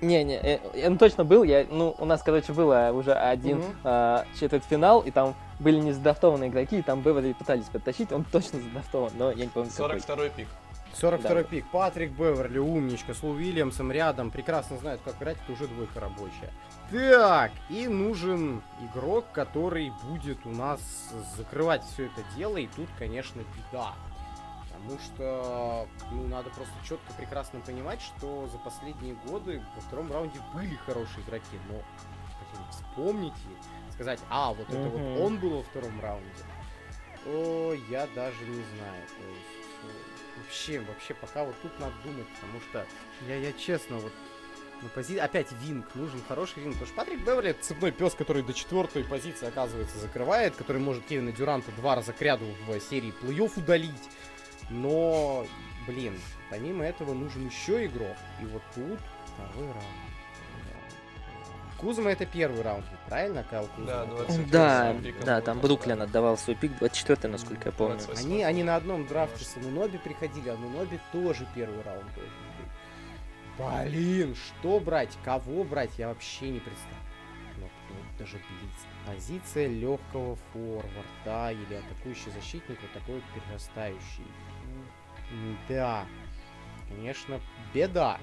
[0.00, 1.42] Не-не, э, он точно был.
[1.42, 3.76] Я, ну, у нас, короче, было уже один Мгм.
[3.84, 8.12] а, четвертьфинал, и там были не задрафтованные игроки, и там Беверли пытались подтащить.
[8.12, 9.96] Он точно задрафтован, но я не помню, какой.
[9.98, 10.48] 42-й пик.
[10.94, 11.42] 42 Да.
[11.44, 11.66] пик.
[11.70, 14.30] Патрик Беверли, умничка, с Лу Уильямсом рядом.
[14.30, 16.52] Прекрасно знает, как играть, это уже двойка рабочая.
[16.90, 20.80] Так, и нужен игрок, который будет у нас
[21.36, 22.56] закрывать все это дело.
[22.58, 23.40] И тут, конечно,
[23.72, 23.92] беда.
[24.86, 30.38] Потому что, ну, надо просто четко, прекрасно понимать, что за последние годы во втором раунде
[30.54, 31.58] были хорошие игроки.
[31.68, 36.30] Но блин, вспомнить и сказать, а, вот это вот он был во втором раунде.
[37.26, 39.06] О, я даже не знаю.
[39.08, 42.86] То есть, э, вообще, вообще, пока вот тут надо думать, потому что
[43.26, 44.12] я, я честно, вот
[44.82, 45.18] на пози...
[45.18, 49.04] опять винг, нужен хороший винг, потому что Патрик Беверли это цепной пес, который до четвертой
[49.04, 54.10] позиции, оказывается, закрывает, который может Кевина Дюранта два раза к ряду в серии плей-офф удалить.
[54.70, 55.46] Но,
[55.86, 56.18] блин,
[56.50, 58.16] помимо этого нужен еще игрок.
[58.40, 59.00] И вот тут
[59.34, 60.06] второй раунд.
[61.78, 63.86] Кузма это первый раунд, правильно, Кайл Кузма?
[63.86, 64.50] Да, 20.
[64.50, 64.96] Да,
[65.26, 65.60] да, там.
[65.60, 67.98] Бруклин отдавал свой пик, 24 насколько я помню.
[67.98, 68.26] 28.
[68.26, 73.90] Они, они на одном драфте с Ануноби приходили, а Ануноби тоже первый раунд должен быть.
[73.90, 77.02] Блин, что брать, кого брать, я вообще не представляю.
[77.58, 78.86] Ну, ну, даже блиц.
[79.06, 84.26] Позиция легкого форварда или атакующий защитник, вот такой вот перерастающий.
[85.68, 86.06] Да,
[86.88, 87.40] конечно,
[87.74, 88.18] беда.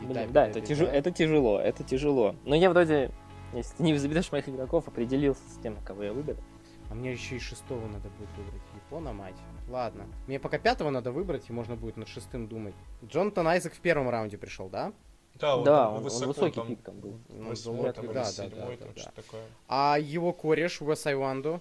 [0.00, 0.66] Беда, Блин, беда, да, это, беда.
[0.66, 2.36] тяжело, это тяжело, это тяжело.
[2.44, 3.12] Но я вроде,
[3.52, 6.38] если ты не заберешь моих игроков, определился с тем, кого я выберу.
[6.90, 8.62] А мне еще и шестого надо будет выбрать.
[8.74, 9.36] Япона, мать.
[9.68, 10.06] Ладно.
[10.26, 12.74] Мне пока пятого надо выбрать, и можно будет над шестым думать.
[13.04, 14.92] Джонатан Айзек в первом раунде пришел, да?
[15.36, 17.18] Да, вот да, там он, он высоко, высокий там пик там был.
[17.30, 19.42] Ну, восьмой, там, да, да, седьмой, да, там да, такое.
[19.68, 21.60] А его кореш Уэс Айвандо?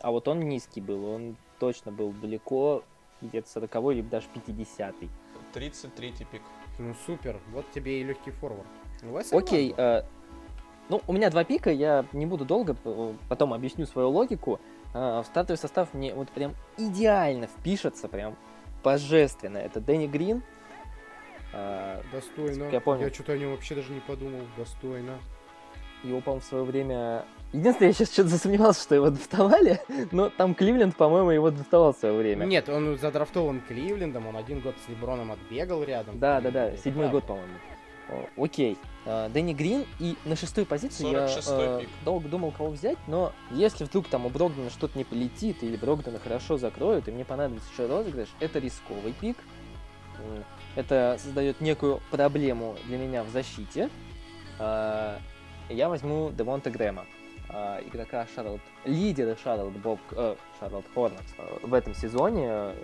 [0.00, 2.82] А вот он низкий был, он точно был далеко,
[3.22, 4.94] где-то 40 либо даже 50
[5.54, 6.42] 33-й пик.
[6.78, 8.66] Ну супер, вот тебе и легкий форвард.
[9.02, 10.06] Уэс Окей, Айвандо.
[10.06, 10.08] э,
[10.88, 12.74] Ну, у меня два пика, я не буду долго,
[13.28, 14.60] потом объясню свою логику.
[14.94, 18.36] А, В стартовый состав мне вот прям идеально впишется, прям
[18.82, 19.58] божественно.
[19.58, 20.42] Это Дэнни Грин,
[21.52, 22.64] а, Достойно.
[22.70, 23.12] Я понял.
[23.12, 24.40] что-то о нем вообще даже не подумал.
[24.56, 25.18] Достойно.
[26.02, 27.24] Его, по-моему, в свое время...
[27.52, 29.80] Единственное, я сейчас что-то засомневался, что его драфтовали,
[30.10, 32.46] но там Кливленд, по-моему, его драфтовал в свое время.
[32.46, 36.18] Нет, он задрафтован Кливлендом, он один год с Леброном отбегал рядом.
[36.18, 37.52] Да, да, да, седьмой год, по-моему.
[38.36, 38.76] Окей.
[39.04, 41.88] А, Дэнни Грин, и на шестой позиции я 46-й э, пик.
[42.04, 46.18] долго думал, кого взять, но если вдруг там у Брогдана что-то не полетит, или Брогдана
[46.18, 49.36] хорошо закроют, и мне понадобится еще розыгрыш, это рисковый пик.
[50.76, 53.88] Это создает некую проблему для меня в защите.
[54.58, 55.18] А,
[55.68, 57.06] Я возьму Девонта Грэма,
[57.52, 62.74] а, игрока Шарлот, лидера Шарлот Боб, э, Шарлот Хорнетс э, в этом сезоне.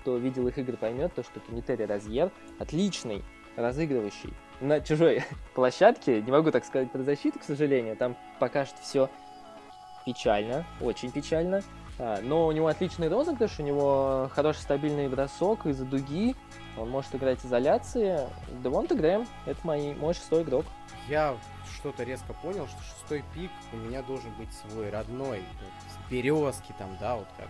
[0.00, 3.22] Кто видел их игры, поймет то, что Кеннетери Розьер отличный
[3.56, 5.22] разыгрывающий на чужой
[5.54, 6.20] площадке.
[6.20, 7.96] Не могу так сказать про защиту, к сожалению.
[7.96, 9.08] Там пока что все
[10.04, 11.62] печально, очень печально.
[11.98, 16.34] А, но у него отличный розыгрыш, у него хороший стабильный бросок из-за дуги.
[16.76, 18.20] Он может играть изоляции.
[18.62, 20.64] Девонта Грэм, это мой, мой шестой игрок.
[21.08, 21.36] Я
[21.82, 25.42] что-то резко понял, что шестой пик у меня должен быть свой родной.
[26.08, 27.48] Березки там, да, вот как.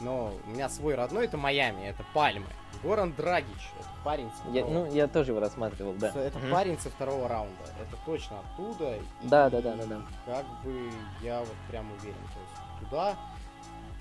[0.00, 2.46] Но у меня свой родной это Майами, это Пальмы.
[2.82, 6.08] Горан Драгич, это парень со Я, второго- ну, я тоже его рассматривал, да.
[6.08, 6.50] Это Мгм.
[6.50, 7.62] парень со второго раунда.
[7.80, 8.96] Это точно оттуда.
[8.96, 10.00] и Да, да, да, да, да.
[10.24, 10.90] Как бы
[11.22, 12.16] я вот прям уверен.
[12.16, 13.14] То есть туда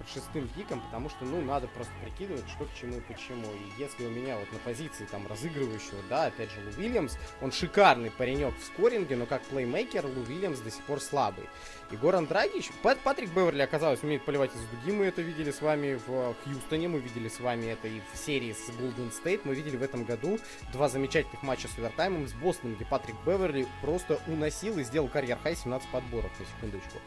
[0.07, 3.47] шестым пиком, потому что, ну, надо просто прикидывать, что к чему и почему.
[3.53, 7.51] И если у меня вот на позиции там разыгрывающего, да, опять же, Лу Уильямс, он
[7.51, 11.47] шикарный паренек в скоринге, но как плеймейкер Лу Уильямс до сих пор слабый.
[11.93, 15.61] И Горан Драгич, Пат- Патрик Беверли, оказалось, умеет поливать из дуги, мы это видели с
[15.61, 19.53] вами в Хьюстоне, мы видели с вами это и в серии с Golden State, мы
[19.53, 20.39] видели в этом году
[20.71, 25.55] два замечательных матча с овертаймом с Бостоном, где Патрик Беверли просто уносил и сделал карьер-хай
[25.55, 26.97] 17 подборов, на секундочку.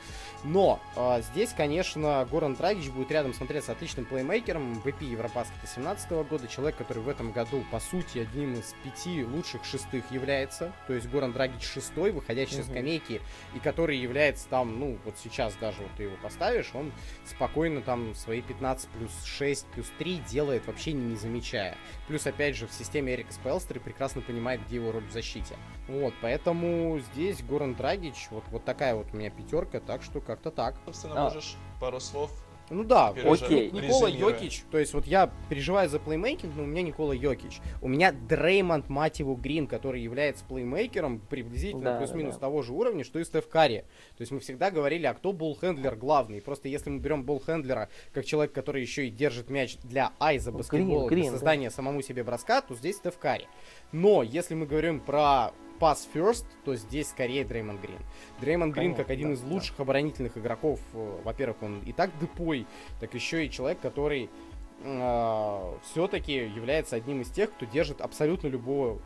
[0.45, 6.47] Но а, здесь, конечно, Горан Драгич будет рядом смотреться отличным плеймейкером, VP Европаскета 17 года,
[6.47, 11.09] человек, который в этом году, по сути, одним из пяти лучших шестых является, то есть
[11.09, 12.71] Горан Драгич шестой, выходящий со Мгм.
[12.71, 13.21] скамейки,
[13.57, 16.93] и который является там, ну, вот сейчас даже вот ты его поставишь, он
[17.25, 21.77] спокойно там свои 15 плюс 6 плюс 3 делает, вообще не, замечая.
[22.09, 25.57] Плюс, опять же, в системе Эрика Спелстера прекрасно понимает, где его роль в защите.
[25.89, 30.51] Вот, поэтому здесь Горан Драгич, вот, вот такая вот у меня пятерка, так что как-то
[30.51, 30.77] так.
[30.85, 31.25] Собственно, А.
[31.25, 32.31] можешь пару слов
[32.71, 33.71] Ну да, Окей.
[33.71, 34.09] Никола.
[34.09, 37.61] Йокич, то есть вот я переживаю за плеймейкинг, но у меня Никола Йокич.
[37.81, 42.41] У меня Дреймонд, мать его, Грин, который является плеймейкером приблизительно Да, плюс-минус да.
[42.41, 43.85] того же уровня, что и Стеф Карри.
[44.17, 46.41] То есть мы всегда говорили, а кто болхендлер главный.
[46.41, 51.09] Просто если мы берем болхендлера как человек, который еще и держит мяч для айза баскетбола,
[51.09, 53.47] Грин, для создания самому себе броска, то здесь Стеф Карри.
[53.93, 57.99] Но если мы говорим про pass first, то здесь скорее Дреймонд Грин.
[58.41, 59.49] Дреймонд Грин как один да, из да.
[59.49, 60.81] лучших оборонительных игроков.
[60.93, 62.67] э, Во-первых, он и так депой,
[63.01, 64.31] так еще и человек, который
[64.79, 69.01] все-таки является одним из тех, кто держит абсолютно любого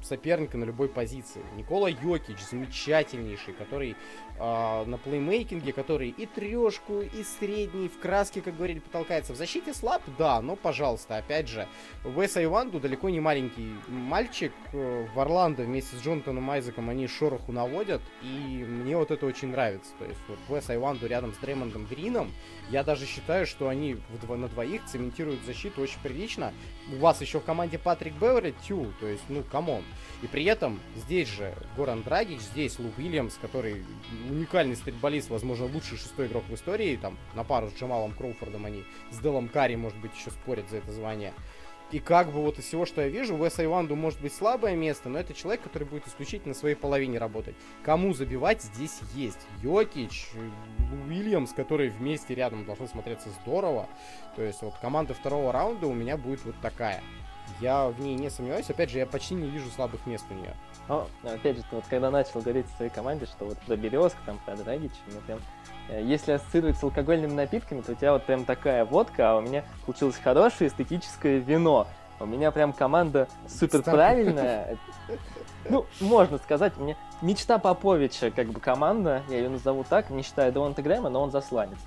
[0.00, 1.42] соперника на любой позиции.
[1.56, 3.96] Никола Йокич, замечательнейший, который
[4.38, 9.32] а, на плеймейкинге, который и трешку, и средний, в краске, как говорили, потолкается.
[9.32, 11.66] В защите слаб, да, но, пожалуйста, опять же,
[12.04, 14.52] Уэс Айванду далеко не маленький мальчик.
[14.72, 19.48] э, В Орландо вместе с Джонатаном Айзеком они шороху наводят, и мне вот это очень
[19.48, 19.92] нравится.
[19.98, 22.32] То есть вот Уэс Айванду рядом с Дреймондом Грином,
[22.70, 26.52] я даже считаю, что они вдво- на двоих цементируют защиту очень прилично.
[26.92, 29.82] У вас еще в команде Патрик Беверли, тю, то есть, ну, come on.
[30.22, 33.84] И при этом здесь же Горан Драгич, здесь Лу Уильямс, который
[34.30, 38.84] уникальный стритболист, возможно, лучший шестой игрок в истории, там, на пару с Джамалом Кроуфордом они
[39.10, 41.32] с Деллом Карри, может быть, еще спорят за это звание.
[41.92, 45.08] И как бы вот из всего, что я вижу, Уэс Иванду может быть слабое место,
[45.08, 47.54] но это человек, который будет исключительно на своей половине работать.
[47.84, 49.38] Кому забивать здесь есть.
[49.62, 50.26] Йокич,
[51.08, 53.88] Уильямс, которые вместе рядом должны смотреться здорово.
[54.34, 57.02] То есть вот команда второго раунда у меня будет вот такая.
[57.60, 58.68] Я в ней не сомневаюсь.
[58.68, 60.56] Опять же, я почти не вижу слабых мест у нее.
[60.88, 64.38] Но, опять же, вот когда начал говорить о своей команде, что вот про Березка, там,
[64.44, 65.40] про Драгича, ну прям,
[65.88, 69.40] э, если ассоциировать с алкогольными напитками, то у тебя вот прям такая водка, а у
[69.40, 71.88] меня получилось хорошее эстетическое вино.
[72.18, 74.78] У меня прям команда супер правильная.
[75.68, 80.52] Ну, можно сказать, меня мечта Поповича, как бы команда, я ее назову так, не считая
[80.52, 81.78] Девонта Грэма, но он засланец.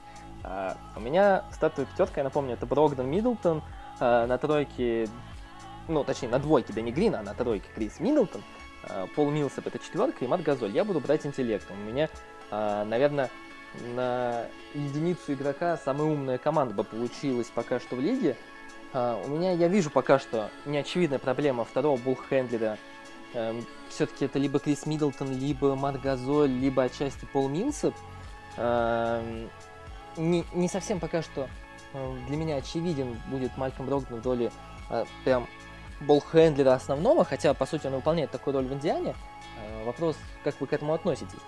[0.43, 3.61] А, у меня стартовая пятерка, я напомню, это Брогдон Миддлтон,
[3.99, 5.07] а, на тройке,
[5.87, 8.41] ну, точнее, на двойке Дэнни Грин, а на тройке Крис Миддлтон,
[9.15, 10.71] Пол Милсап это четверка, и Марк Газоль.
[10.71, 11.79] Я буду брать интеллектом.
[11.79, 12.09] У меня,
[12.51, 13.29] а, наверное,
[13.95, 18.35] на единицу игрока самая умная команда бы получилась пока что в лиге.
[18.93, 22.77] А, У меня, я вижу пока что неочевидная проблема второго болхендлера
[23.33, 27.93] Эм, Все-таки это либо Крис Миддлтон, либо Марк Газоль, либо отчасти Пол Милсап.
[28.57, 29.49] Эм,
[30.17, 31.47] Не, не совсем пока что
[31.93, 34.51] э, для меня очевиден будет Мальком Брогдон в роли
[34.89, 35.47] э, прям
[36.01, 39.15] болхендлера основного, хотя, по сути, он выполняет такую роль в Индиане.
[39.57, 41.39] Э, Вопрос, как вы к этому относитесь.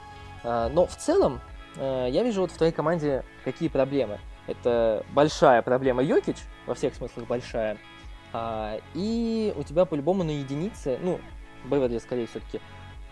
[0.44, 1.40] Э, Но в целом,
[1.78, 4.20] э, я вижу вот в твоей команде какие проблемы.
[4.48, 7.78] Это большая проблема Йокич, во всех смыслах большая.
[8.34, 11.20] А, И у тебя по-любому на единице, ну,
[11.66, 12.60] Беверли, скорее, все-таки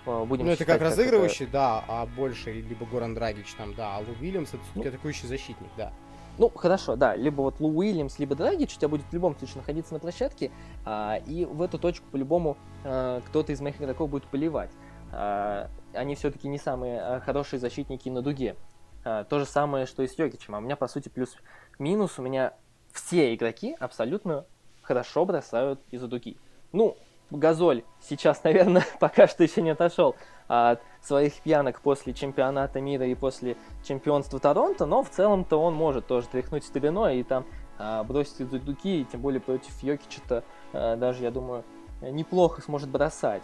[0.05, 3.99] будем Ну, это считать, как разыгрывающий, да, а больше, либо Горан Драгич там, да, а
[3.99, 5.93] Лу Вильямс это все-таки атакующий защитник, да.
[6.39, 9.57] Ну, хорошо, да, либо вот Лу Уильямс, либо Драгич у тебя будет в любом случае
[9.57, 10.51] находиться на площадке,
[10.85, 14.71] а, и в эту точку по-любому а, кто-то из моих игроков будет поливать.
[15.11, 18.55] А, они все-таки не самые а, хорошие защитники на дуге.
[19.03, 20.55] А, то же самое, что и с Йокичем.
[20.55, 22.53] А у меня, по сути, плюс-минус, у меня
[22.93, 24.45] все игроки абсолютно
[24.81, 26.37] хорошо бросают из-за дуги.
[26.71, 26.95] Ну,
[27.31, 30.15] Газоль сейчас, наверное, пока что еще не отошел
[30.47, 36.07] от своих пьянок после чемпионата мира и после чемпионства Торонто, но в целом-то он может
[36.07, 37.45] тоже тряхнуть стариной и там
[37.77, 41.63] а, бросить из дуги, и тем более против Йокича-то а, даже, я думаю,
[42.01, 43.43] неплохо сможет бросать.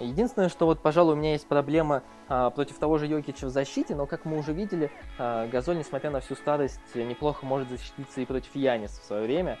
[0.00, 3.94] Единственное, что вот, пожалуй, у меня есть проблема а, против того же Йокича в защите,
[3.94, 8.54] но, как мы уже видели, Газоль, несмотря на всю старость, неплохо может защититься и против
[8.56, 9.58] Яниса в свое время.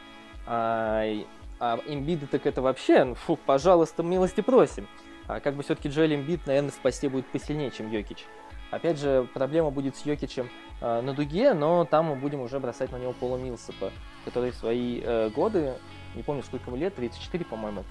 [1.60, 4.88] А Эмбида так это вообще, ну, фу, пожалуйста, милости просим.
[5.26, 8.24] А как бы все-таки Джоэль Эмбид, наверное, в посте будет посильнее, чем Йокич.
[8.70, 10.48] Опять же, проблема будет с Йокичем
[10.80, 13.92] а, на дуге, но там мы будем уже бросать на него Пола Милсапа,
[14.24, 15.74] который в свои э, годы,
[16.14, 17.84] не помню сколько ему лет, 34, по-моему,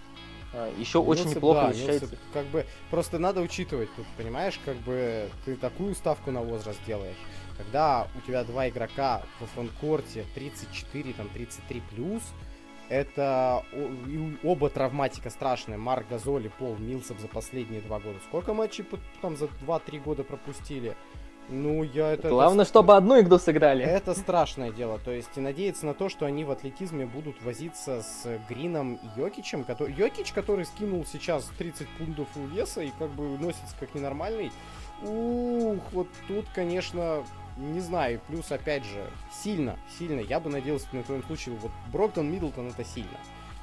[0.54, 2.06] а, еще очень Милсап, неплохо да, защищается.
[2.06, 6.80] Милсап, как бы, просто надо учитывать тут, понимаешь, как бы ты такую ставку на возраст
[6.88, 7.18] делаешь,
[7.58, 12.24] когда у тебя два игрока во фронткорте 34, там 33 плюс,
[12.90, 13.64] это
[14.44, 15.78] оба травматика страшные.
[15.78, 18.20] Марк Газоль и Пол Милсап за последние два года.
[18.28, 18.86] Сколько матчей
[19.22, 20.96] там за 2-3 года пропустили?
[21.52, 22.30] Ну, я это...
[22.30, 23.84] Главное, чтобы одну игру сыграли.
[23.84, 25.00] Это страшное дело.
[25.00, 29.20] То есть и надеяться на то, что они в атлетизме будут возиться с Грином и
[29.20, 29.64] Йокичем.
[29.64, 29.94] Который...
[29.94, 34.52] Йокич, который скинул сейчас 30 пундов веса и как бы носится как ненормальный.
[35.02, 37.24] Ух, вот тут, конечно,
[37.60, 38.22] не знаю.
[38.28, 40.22] Плюс, опять же, сильно, сильно.
[40.22, 43.18] Я бы надеялся на твоем случае, вот Брогдон, Миддлтон это сильно.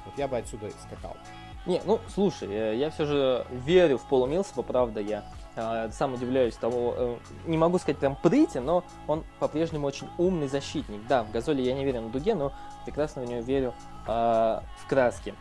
[0.05, 1.17] Вот я бы отсюда скакал.
[1.65, 5.25] Не, ну слушай, э, я все же верю в Пола Милсапа, правда, я
[5.57, 10.47] э, сам удивляюсь того, э, не могу сказать прям прыти, но он по-прежнему очень умный
[10.47, 11.05] защитник.
[11.09, 12.53] Да, в Газоле я не верю на дуге, но
[12.85, 13.73] прекрасно в него верю
[14.07, 15.33] э, в краски.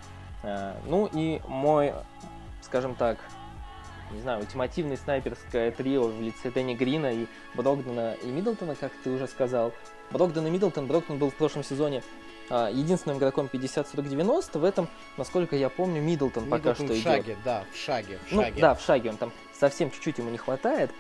[0.43, 1.93] Э, ну и мой,
[2.61, 3.19] скажем так,
[4.13, 9.11] не знаю, ультимативное снайперское трио в лице Дэнни Грина и Брогдона и Миддлтона, как ты
[9.11, 9.73] уже сказал.
[10.11, 12.03] Брогдон и Миддлтон, Брогдон был в прошлом сезоне
[12.49, 17.05] а, единственным игроком 50-40-90, в этом, насколько я помню, Миддлтон пока Миддлтон что в идет.
[17.05, 18.61] шаге, да, в шаге, в Ну, шаге.
[18.61, 20.91] да, в шаге он там совсем чуть-чуть ему не хватает.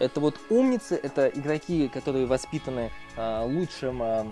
[0.00, 4.26] Это вот умницы, это игроки, которые воспитаны а, лучшим, а,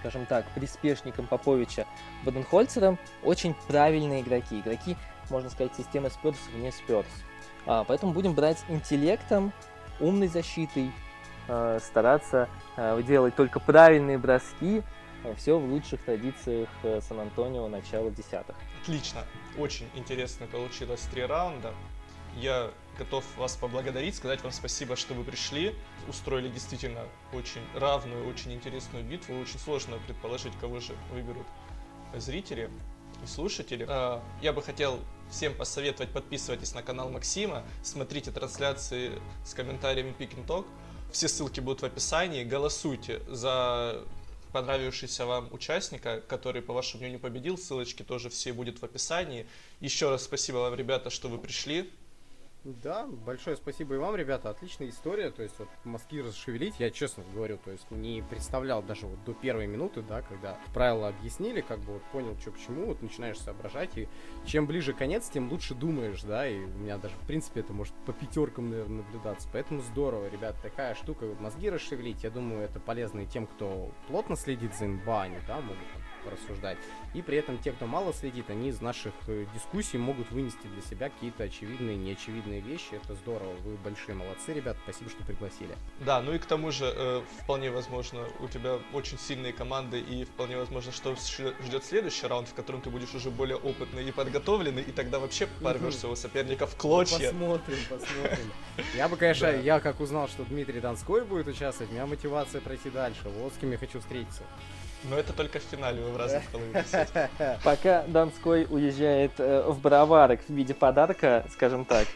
[0.00, 1.86] скажем так, приспешником Поповича
[2.24, 2.98] Баденхольцером.
[3.22, 4.60] Очень правильные игроки.
[4.60, 4.96] Игроки,
[5.30, 7.08] можно сказать, системы Спёрс вне Спёрс.
[7.66, 9.52] А, поэтому будем брать интеллектом,
[10.00, 10.90] умной защитой,
[11.48, 14.82] а, стараться а, делать только правильные броски.
[15.38, 18.56] Все в лучших традициях э, Сан-Антонио начала десятых.
[18.82, 19.22] Отлично.
[19.56, 21.72] Очень интересно получилось три раунда.
[22.36, 25.74] Я готов вас поблагодарить, сказать вам спасибо, что вы пришли.
[26.08, 27.00] Устроили действительно
[27.32, 29.40] очень равную, очень интересную битву.
[29.40, 31.46] Очень сложно предположить, кого же выберут
[32.14, 32.68] зрители
[33.22, 33.88] и слушатели.
[34.42, 34.98] Я бы хотел
[35.30, 39.12] всем посоветовать, подписывайтесь на канал Максима, смотрите трансляции
[39.44, 40.14] с комментариями
[40.46, 40.66] Talk.
[41.12, 42.44] Все ссылки будут в описании.
[42.44, 44.04] Голосуйте за
[44.52, 47.58] понравившийся вам участника, который, по вашему мнению, победил.
[47.58, 49.46] Ссылочки тоже все будут в описании.
[49.80, 51.92] Еще раз спасибо вам, ребята, что вы пришли.
[52.64, 54.48] Да, большое спасибо и вам, ребята.
[54.48, 55.30] Отличная история.
[55.30, 59.34] То есть вот мозги расшевелить, я честно говорю, то есть не представлял даже вот до
[59.34, 63.38] первой минуты, да, когда правила объяснили, как бы вот понял, что к чему, вот начинаешь
[63.38, 64.08] соображать, и
[64.46, 67.92] чем ближе конец, тем лучше думаешь, да, и у меня даже, в принципе, это может
[68.06, 69.46] по пятеркам, наверное, наблюдаться.
[69.52, 74.36] Поэтому здорово, ребят, такая штука, мозги расшевелить, я думаю, это полезно и тем, кто плотно
[74.36, 75.76] следит за НБА, они, да, могут
[76.24, 76.78] там порассуждать.
[77.14, 80.82] И при этом те, кто мало следит, они из наших э, дискуссий могут вынести для
[80.82, 82.94] себя какие-то очевидные, неочевидные вещи.
[82.94, 83.54] Это здорово.
[83.64, 84.76] Вы большие молодцы, ребят.
[84.82, 85.74] Спасибо, что пригласили.
[86.00, 90.24] Да, ну и к тому же, э, вполне возможно, у тебя очень сильные команды, и
[90.24, 94.82] вполне возможно, что ждет следующий раунд, в котором ты будешь уже более опытный и подготовленный,
[94.82, 97.30] и тогда вообще порвешь своего соперника в клочья.
[97.30, 98.52] Посмотрим, посмотрим.
[98.96, 102.90] Я бы, конечно, я как узнал, что Дмитрий Донской будет участвовать, у меня мотивация пройти
[102.90, 103.28] дальше.
[103.28, 104.42] Вот с кем я хочу встретиться.
[105.08, 106.86] Но это только в финале вы в разных половинах.
[107.64, 112.06] Пока Донской уезжает э, в Броварок в виде подарка, скажем так.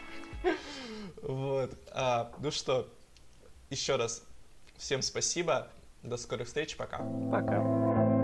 [1.21, 1.71] Вот.
[1.91, 2.87] А, ну что,
[3.69, 4.23] еще раз
[4.77, 5.67] всем спасибо.
[6.01, 6.77] До скорых встреч.
[6.77, 6.99] Пока.
[7.31, 8.18] Пока.